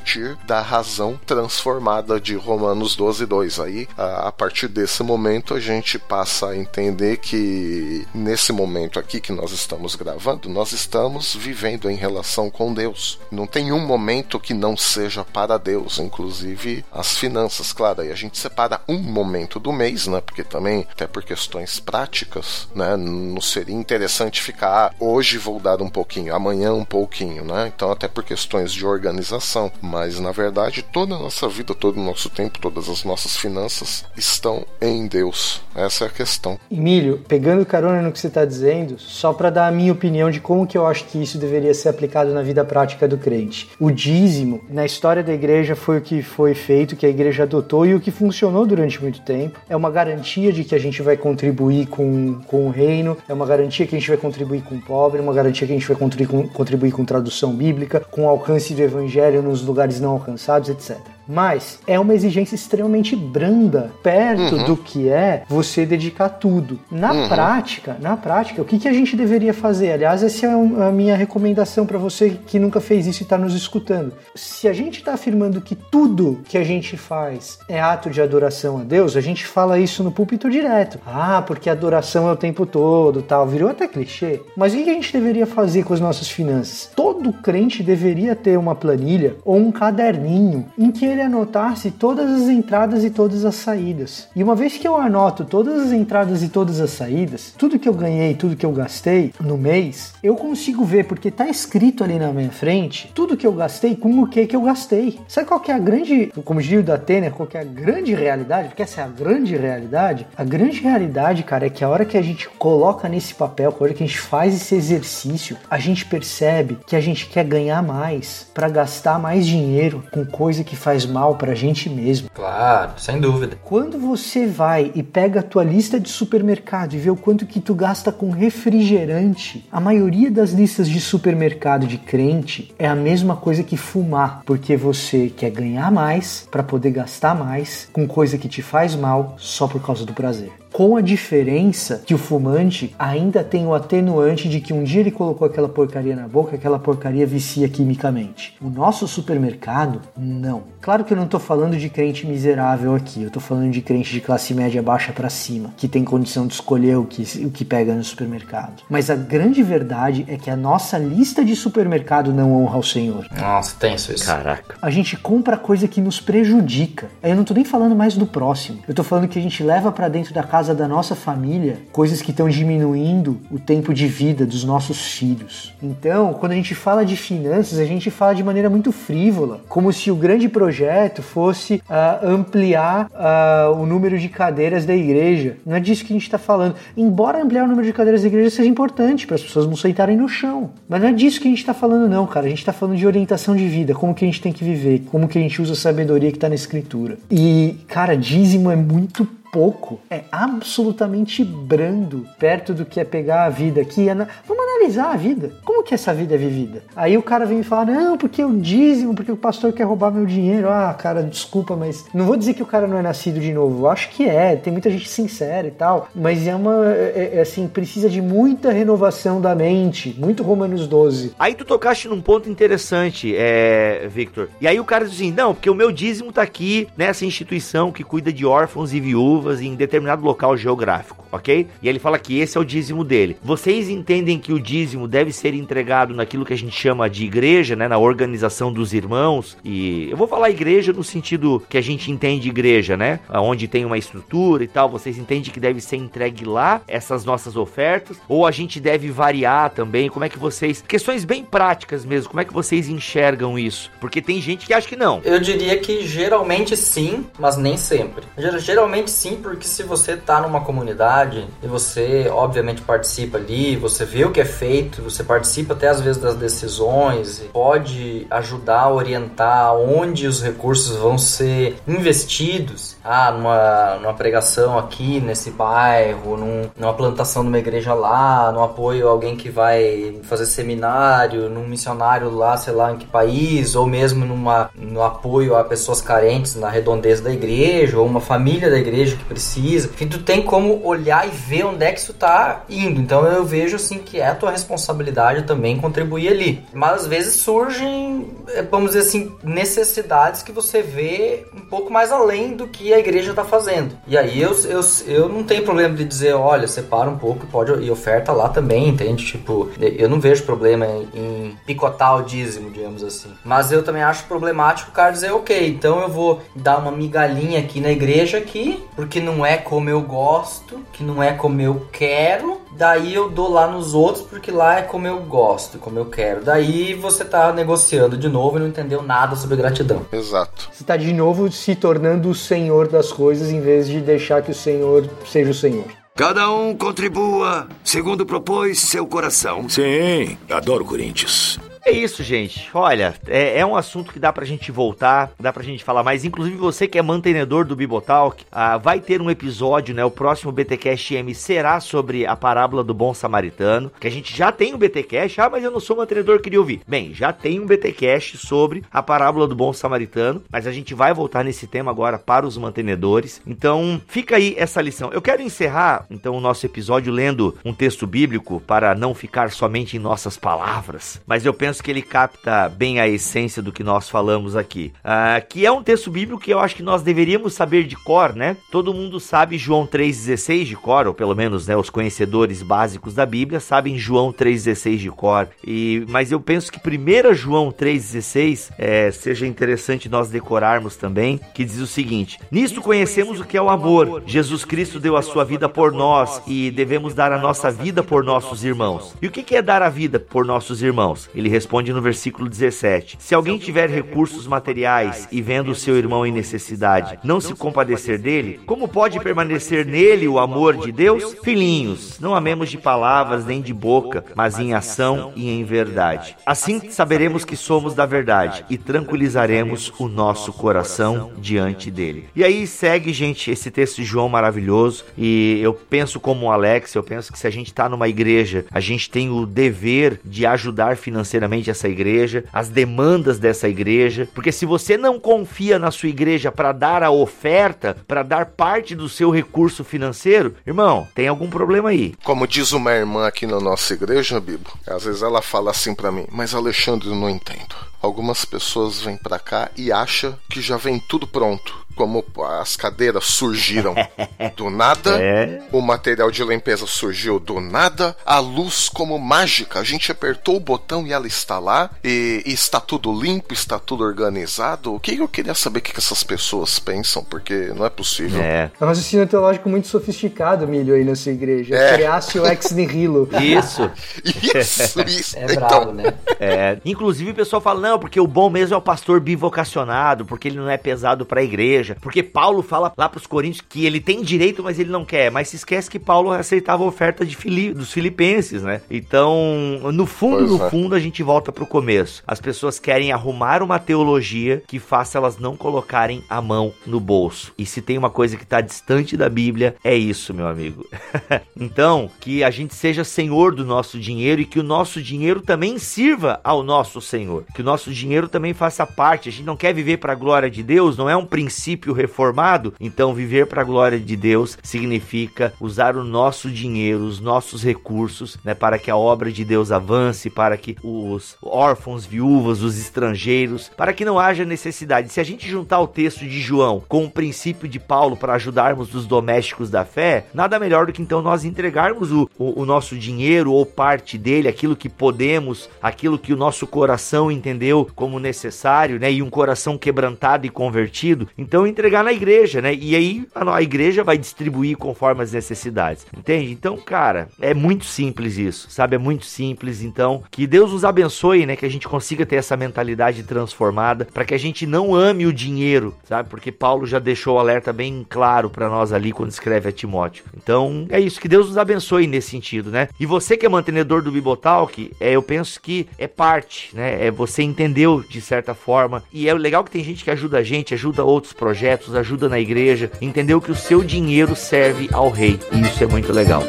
[0.46, 3.60] da razão transformada de Romanos 12, 2.
[3.60, 9.20] Aí, a, a partir desse momento, a gente passa a entender que nesse momento aqui
[9.20, 13.18] que nós estamos gravando, nós estamos vivendo em relação com Deus.
[13.30, 18.02] Não tem um momento que não seja para Deus, inclusive as finanças, claro.
[18.02, 20.20] Aí a gente separa um momento do mês, né?
[20.20, 22.96] Porque também, até por questões práticas, né?
[22.96, 27.72] Não seria interessante ficar ah, hoje vou dar um pouquinho, amanhã um pouquinho, né?
[27.74, 29.71] Então, até por questões de organização.
[29.80, 34.04] Mas na verdade, toda a nossa vida, todo o nosso tempo, todas as nossas finanças
[34.16, 35.60] estão em Deus.
[35.74, 36.58] Essa é a questão.
[36.70, 40.40] Emílio, pegando carona no que você está dizendo, só para dar a minha opinião de
[40.40, 43.70] como que eu acho que isso deveria ser aplicado na vida prática do crente.
[43.78, 47.86] O dízimo, na história da igreja, foi o que foi feito, que a igreja adotou
[47.86, 49.58] e o que funcionou durante muito tempo.
[49.68, 53.46] É uma garantia de que a gente vai contribuir com, com o reino, é uma
[53.46, 55.88] garantia que a gente vai contribuir com o pobre, é uma garantia que a gente
[55.88, 60.10] vai contribuir com, contribuir com tradução bíblica, com o alcance do evangelho nos lugares não
[60.10, 60.98] alcançados, etc
[61.32, 64.64] mas é uma exigência extremamente branda perto uhum.
[64.64, 66.78] do que é você dedicar tudo.
[66.90, 67.28] Na uhum.
[67.28, 69.92] prática, na prática, o que, que a gente deveria fazer?
[69.92, 73.54] Aliás, essa é a minha recomendação para você que nunca fez isso e está nos
[73.54, 74.12] escutando.
[74.34, 78.78] Se a gente está afirmando que tudo que a gente faz é ato de adoração
[78.78, 80.98] a Deus, a gente fala isso no púlpito direto.
[81.06, 83.46] Ah, porque adoração é o tempo todo, tal.
[83.46, 84.40] Virou até clichê.
[84.56, 86.90] Mas o que a gente deveria fazer com as nossas finanças?
[86.94, 92.30] Todo crente deveria ter uma planilha ou um caderninho em que ele ele anotasse todas
[92.30, 94.28] as entradas e todas as saídas.
[94.34, 97.88] E uma vez que eu anoto todas as entradas e todas as saídas, tudo que
[97.88, 102.18] eu ganhei, tudo que eu gastei no mês, eu consigo ver, porque tá escrito ali
[102.18, 105.20] na minha frente, tudo que eu gastei, com o que que eu gastei.
[105.28, 107.64] Sabe qual que é a grande, como diria o da Atena, qual que é a
[107.64, 108.68] grande realidade?
[108.68, 110.26] Porque essa é a grande realidade.
[110.36, 113.82] A grande realidade, cara, é que a hora que a gente coloca nesse papel, a
[113.82, 117.82] hora que a gente faz esse exercício, a gente percebe que a gente quer ganhar
[117.82, 122.30] mais para gastar mais dinheiro com coisa que faz mal pra gente mesmo.
[122.34, 123.58] Claro, sem dúvida.
[123.62, 127.60] Quando você vai e pega a tua lista de supermercado e vê o quanto que
[127.60, 133.36] tu gasta com refrigerante, a maioria das listas de supermercado de crente é a mesma
[133.36, 138.48] coisa que fumar, porque você quer ganhar mais para poder gastar mais com coisa que
[138.48, 143.44] te faz mal só por causa do prazer com a diferença que o fumante ainda
[143.44, 147.26] tem o atenuante de que um dia ele colocou aquela porcaria na boca, aquela porcaria
[147.26, 148.56] vicia quimicamente.
[148.60, 150.62] O nosso supermercado, não.
[150.80, 154.12] Claro que eu não estou falando de crente miserável aqui, eu estou falando de crente
[154.12, 157.64] de classe média baixa para cima, que tem condição de escolher o que, o que
[157.64, 158.82] pega no supermercado.
[158.88, 163.26] Mas a grande verdade é que a nossa lista de supermercado não honra o Senhor.
[163.36, 164.26] Nossa, tenso isso.
[164.26, 164.76] Caraca.
[164.80, 167.08] A gente compra coisa que nos prejudica.
[167.22, 168.78] Eu não estou nem falando mais do próximo.
[168.88, 171.78] Eu estou falando que a gente leva para dentro da casa casa da nossa família
[171.90, 175.74] coisas que estão diminuindo o tempo de vida dos nossos filhos.
[175.82, 179.92] Então, quando a gente fala de finanças, a gente fala de maneira muito frívola, como
[179.92, 185.56] se o grande projeto fosse uh, ampliar uh, o número de cadeiras da igreja.
[185.66, 186.76] Não é disso que a gente está falando.
[186.96, 190.16] Embora ampliar o número de cadeiras da igreja seja importante para as pessoas não sentarem
[190.16, 192.46] no chão, mas não é disso que a gente está falando, não, cara.
[192.46, 195.02] A gente está falando de orientação de vida, como que a gente tem que viver,
[195.10, 197.18] como que a gente usa a sabedoria que está na escritura.
[197.28, 203.50] E, cara, dízimo é muito pouco, é absolutamente brando perto do que é pegar a
[203.50, 204.08] vida aqui.
[204.08, 205.52] É Vamos analisar a vida.
[205.62, 206.82] Como que essa vida é vivida?
[206.96, 210.10] Aí o cara vem e fala: não, porque o dízimo, porque o pastor quer roubar
[210.10, 210.70] meu dinheiro.
[210.70, 213.84] Ah, cara, desculpa, mas não vou dizer que o cara não é nascido de novo.
[213.84, 217.40] Eu acho que é, tem muita gente sincera e tal, mas é uma, é, é,
[217.42, 221.34] assim, precisa de muita renovação da mente, muito Romanos 12.
[221.38, 224.48] Aí tu tocaste num ponto interessante, é, Victor.
[224.62, 227.92] E aí o cara diz assim: não, porque o meu dízimo tá aqui nessa instituição
[227.92, 231.66] que cuida de órfãos e viúvas em determinado local geográfico, ok?
[231.82, 233.36] E ele fala que esse é o dízimo dele.
[233.42, 237.76] Vocês entendem que o dízimo deve ser entregado naquilo que a gente chama de igreja,
[237.76, 237.88] né?
[237.88, 239.56] Na organização dos irmãos.
[239.64, 243.20] E eu vou falar igreja no sentido que a gente entende igreja, né?
[243.30, 244.88] Onde tem uma estrutura e tal.
[244.88, 248.18] Vocês entendem que deve ser entregue lá essas nossas ofertas?
[248.28, 250.08] Ou a gente deve variar também?
[250.08, 250.82] Como é que vocês.
[250.86, 252.30] Questões bem práticas mesmo.
[252.30, 253.90] Como é que vocês enxergam isso?
[254.00, 255.20] Porque tem gente que acha que não.
[255.24, 258.24] Eu diria que geralmente sim, mas nem sempre.
[258.58, 264.04] Geralmente sim sim, porque se você tá numa comunidade e você, obviamente, participa ali, você
[264.04, 268.92] vê o que é feito, você participa até às vezes das decisões, pode ajudar a
[268.92, 272.96] orientar onde os recursos vão ser investidos.
[273.04, 279.08] Ah, numa, numa pregação aqui nesse bairro, num, numa plantação numa igreja lá, no apoio
[279.08, 283.86] a alguém que vai fazer seminário, num missionário lá, sei lá em que país, ou
[283.86, 288.78] mesmo numa, no apoio a pessoas carentes na redondeza da igreja, ou uma família da
[288.78, 289.88] igreja precisa.
[289.88, 293.00] Enfim, tu tem como olhar e ver onde é que isso tá indo.
[293.00, 296.64] Então eu vejo assim que é a tua responsabilidade também contribuir ali.
[296.72, 302.12] Mas às vezes surgem, é, vamos dizer assim, necessidades que você vê um pouco mais
[302.12, 303.96] além do que a igreja tá fazendo.
[304.06, 307.72] E aí eu, eu, eu não tenho problema de dizer, olha, separa um pouco pode
[307.84, 309.24] e oferta lá também, entende?
[309.24, 313.32] Tipo, eu não vejo problema em, em picotar o dízimo, digamos assim.
[313.44, 317.60] Mas eu também acho problemático o cara dizer, ok, então eu vou dar uma migalhinha
[317.60, 321.86] aqui na igreja aqui, porque não é como eu gosto, que não é como eu
[321.92, 326.06] quero, daí eu dou lá nos outros porque lá é como eu gosto, como eu
[326.06, 326.44] quero.
[326.44, 330.06] Daí você tá negociando de novo e não entendeu nada sobre gratidão.
[330.12, 330.68] Exato.
[330.72, 334.50] Você tá de novo se tornando o senhor das coisas em vez de deixar que
[334.50, 335.84] o senhor seja o senhor.
[336.14, 339.66] Cada um contribua segundo propôs seu coração.
[339.68, 341.58] Sim, adoro Corinthians.
[341.84, 342.70] É isso, gente.
[342.72, 346.24] Olha, é, é, um assunto que dá pra gente voltar, dá pra gente falar mais.
[346.24, 350.04] Inclusive, você que é mantenedor do Bibotalk, ah, vai ter um episódio, né?
[350.04, 353.90] O próximo BTcast M será sobre a parábola do bom samaritano.
[353.98, 355.40] Que a gente já tem um BTcast.
[355.40, 356.82] Ah, mas eu não sou mantenedor, queria ouvir.
[356.86, 360.40] Bem, já tem um BTcast sobre a parábola do bom samaritano.
[360.52, 363.42] Mas a gente vai voltar nesse tema agora para os mantenedores.
[363.44, 365.10] Então, fica aí essa lição.
[365.12, 369.96] Eu quero encerrar, então, o nosso episódio lendo um texto bíblico para não ficar somente
[369.96, 371.20] em nossas palavras.
[371.26, 374.92] Mas eu penso penso que ele capta bem a essência do que nós falamos aqui.
[374.98, 378.34] Uh, que é um texto bíblico que eu acho que nós deveríamos saber de cor,
[378.34, 378.58] né?
[378.70, 383.24] Todo mundo sabe João 3,16 de cor, ou pelo menos né, os conhecedores básicos da
[383.24, 385.48] Bíblia sabem João 3,16 de cor.
[385.66, 391.64] E, mas eu penso que 1 João 3,16 é, seja interessante nós decorarmos também, que
[391.64, 394.22] diz o seguinte: Nisto conhecemos o que é o amor.
[394.26, 398.22] Jesus Cristo deu a sua vida por nós e devemos dar a nossa vida por
[398.22, 399.14] nossos irmãos.
[399.22, 401.30] E o que é dar a vida por nossos irmãos?
[401.34, 406.32] Ele responde no versículo 17: Se alguém tiver recursos materiais e vendo seu irmão em
[406.32, 411.36] necessidade, não se compadecer dele, como pode permanecer nele o amor de Deus?
[411.44, 416.36] Filhinhos, não amemos de palavras nem de boca, mas em ação e em verdade.
[416.44, 422.28] Assim saberemos que somos da verdade e tranquilizaremos o nosso coração diante dele.
[422.34, 425.04] E aí segue, gente, esse texto de João maravilhoso.
[425.16, 428.64] E eu penso como o Alex, eu penso que se a gente está numa igreja,
[428.70, 434.52] a gente tem o dever de ajudar financeiramente essa igreja, as demandas dessa igreja, porque
[434.52, 439.08] se você não confia na sua igreja para dar a oferta, para dar parte do
[439.08, 442.14] seu recurso financeiro, irmão, tem algum problema aí.
[442.24, 446.12] Como diz uma irmã aqui na nossa igreja, Bibo, às vezes ela fala assim para
[446.12, 447.91] mim, mas Alexandre, eu não entendo.
[448.02, 452.24] Algumas pessoas vêm para cá e acham que já vem tudo pronto como
[452.60, 453.94] as cadeiras surgiram
[454.56, 455.62] do nada, é.
[455.72, 460.60] o material de limpeza surgiu do nada, a luz como mágica, a gente apertou o
[460.60, 464.94] botão e ela está lá, e, e está tudo limpo, está tudo organizado.
[464.94, 468.40] O que eu queria saber o que essas pessoas pensam, porque não é possível.
[468.40, 471.74] É, é um raciocínio teológico muito sofisticado, Milho, aí nessa igreja.
[471.74, 471.94] É.
[471.94, 473.28] Criácio ex nihilo.
[473.40, 473.90] Isso.
[474.24, 475.38] isso, isso.
[475.38, 475.56] É então...
[475.56, 476.14] bravo, né?
[476.40, 476.78] É.
[476.84, 480.56] Inclusive o pessoal fala, não, porque o bom mesmo é o pastor bivocacionado, porque ele
[480.56, 481.96] não é pesado para a igreja.
[482.00, 485.30] Porque Paulo fala lá pros coríntios que ele tem direito, mas ele não quer.
[485.30, 488.80] Mas se esquece que Paulo aceitava a oferta de Fili dos filipenses, né?
[488.90, 490.70] Então, no fundo, pois no é.
[490.70, 492.22] fundo, a gente volta pro começo.
[492.26, 497.52] As pessoas querem arrumar uma teologia que faça elas não colocarem a mão no bolso.
[497.58, 500.86] E se tem uma coisa que tá distante da Bíblia, é isso, meu amigo.
[501.54, 505.78] então, que a gente seja senhor do nosso dinheiro e que o nosso dinheiro também
[505.78, 507.44] sirva ao nosso Senhor.
[507.54, 509.28] Que o nosso dinheiro também faça parte.
[509.28, 511.92] A gente não quer viver para a glória de Deus, não é um princípio princípio
[511.92, 517.64] reformado, então viver para a glória de Deus significa usar o nosso dinheiro, os nossos
[517.64, 522.78] recursos, né, para que a obra de Deus avance, para que os órfãos, viúvas, os
[522.78, 525.08] estrangeiros, para que não haja necessidade.
[525.08, 528.94] Se a gente juntar o texto de João com o princípio de Paulo para ajudarmos
[528.94, 532.96] os domésticos da fé, nada melhor do que então nós entregarmos o, o, o nosso
[532.96, 538.98] dinheiro ou parte dele, aquilo que podemos, aquilo que o nosso coração entendeu como necessário,
[538.98, 541.28] né, e um coração quebrantado e convertido.
[541.36, 542.74] Então entregar na igreja, né?
[542.74, 546.52] E aí a, a igreja vai distribuir conforme as necessidades, entende?
[546.52, 548.96] Então, cara, é muito simples isso, sabe?
[548.96, 549.82] É muito simples.
[549.82, 551.56] Então, que Deus nos abençoe, né?
[551.56, 555.32] Que a gente consiga ter essa mentalidade transformada, para que a gente não ame o
[555.32, 556.28] dinheiro, sabe?
[556.28, 560.24] Porque Paulo já deixou o alerta bem claro para nós ali quando escreve a Timóteo.
[560.36, 561.20] Então, é isso.
[561.20, 562.88] Que Deus nos abençoe nesse sentido, né?
[562.98, 567.06] E você que é mantenedor do Bibotalk, é, eu penso que é parte, né?
[567.06, 569.04] É, você entendeu de certa forma.
[569.12, 572.40] E é legal que tem gente que ajuda a gente, ajuda outros projetos ajuda na
[572.40, 575.38] igreja, entendeu que o seu dinheiro serve ao rei.
[575.52, 576.42] E isso é muito legal.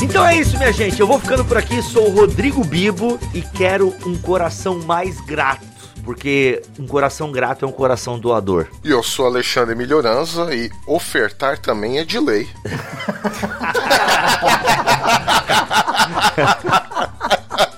[0.00, 1.00] Então é isso, minha gente.
[1.00, 1.82] Eu vou ficando por aqui.
[1.82, 7.68] Sou o Rodrigo Bibo e quero um coração mais grato porque um coração grato é
[7.68, 8.66] um coração doador.
[8.84, 12.48] E eu sou Alexandre Melhoranza e ofertar também é de lei.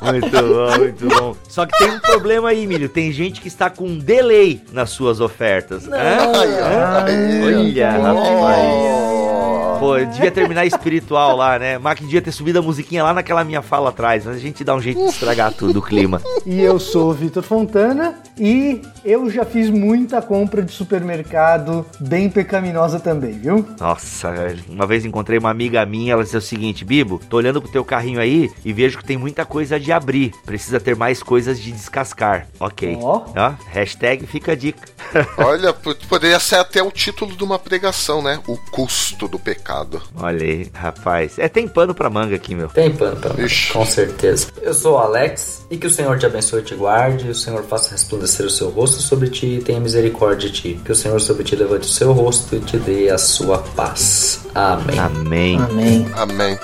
[0.01, 1.37] Muito bom, muito bom.
[1.49, 2.89] Só que tem um problema aí, Milho.
[2.89, 5.87] Tem gente que está com um delay nas suas ofertas.
[5.87, 9.60] Não, ai, ai, Olha, rapaz.
[9.81, 11.79] Pô, devia terminar espiritual lá, né?
[11.79, 14.75] Mac devia ter subido a musiquinha lá naquela minha fala atrás, mas a gente dá
[14.75, 16.21] um jeito de estragar tudo o clima.
[16.45, 22.29] E eu sou o Vitor Fontana e eu já fiz muita compra de supermercado bem
[22.29, 23.67] pecaminosa também, viu?
[23.81, 27.73] Nossa, uma vez encontrei uma amiga minha, ela disse o seguinte, Bibo, tô olhando pro
[27.73, 31.59] teu carrinho aí e vejo que tem muita coisa de abrir, precisa ter mais coisas
[31.59, 32.49] de descascar.
[32.61, 32.99] Ok.
[33.01, 33.25] Ó.
[33.27, 33.33] Oh.
[33.35, 34.87] Ó, hashtag fica a dica.
[35.39, 38.39] Olha, poderia ser até o título de uma pregação, né?
[38.47, 40.03] O custo do pecado mercado.
[40.17, 41.39] Olha aí, rapaz.
[41.39, 42.69] É, tem pano pra manga aqui, meu.
[42.69, 43.73] Tem pano pra manga, Ixi.
[43.73, 44.49] com certeza.
[44.61, 47.35] Eu sou o Alex, e que o Senhor te abençoe e te guarde, e o
[47.35, 50.81] Senhor faça resplandecer o seu rosto sobre ti e tenha misericórdia de ti.
[50.85, 54.47] Que o Senhor sobre ti levante o seu rosto e te dê a sua paz.
[54.55, 54.99] Amém.
[54.99, 55.59] Amém.
[55.61, 56.07] Amém.
[56.17, 56.59] Amém.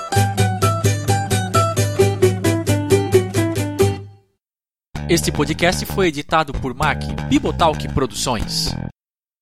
[5.09, 8.75] Este podcast foi editado por Mac Bibotalk Produções.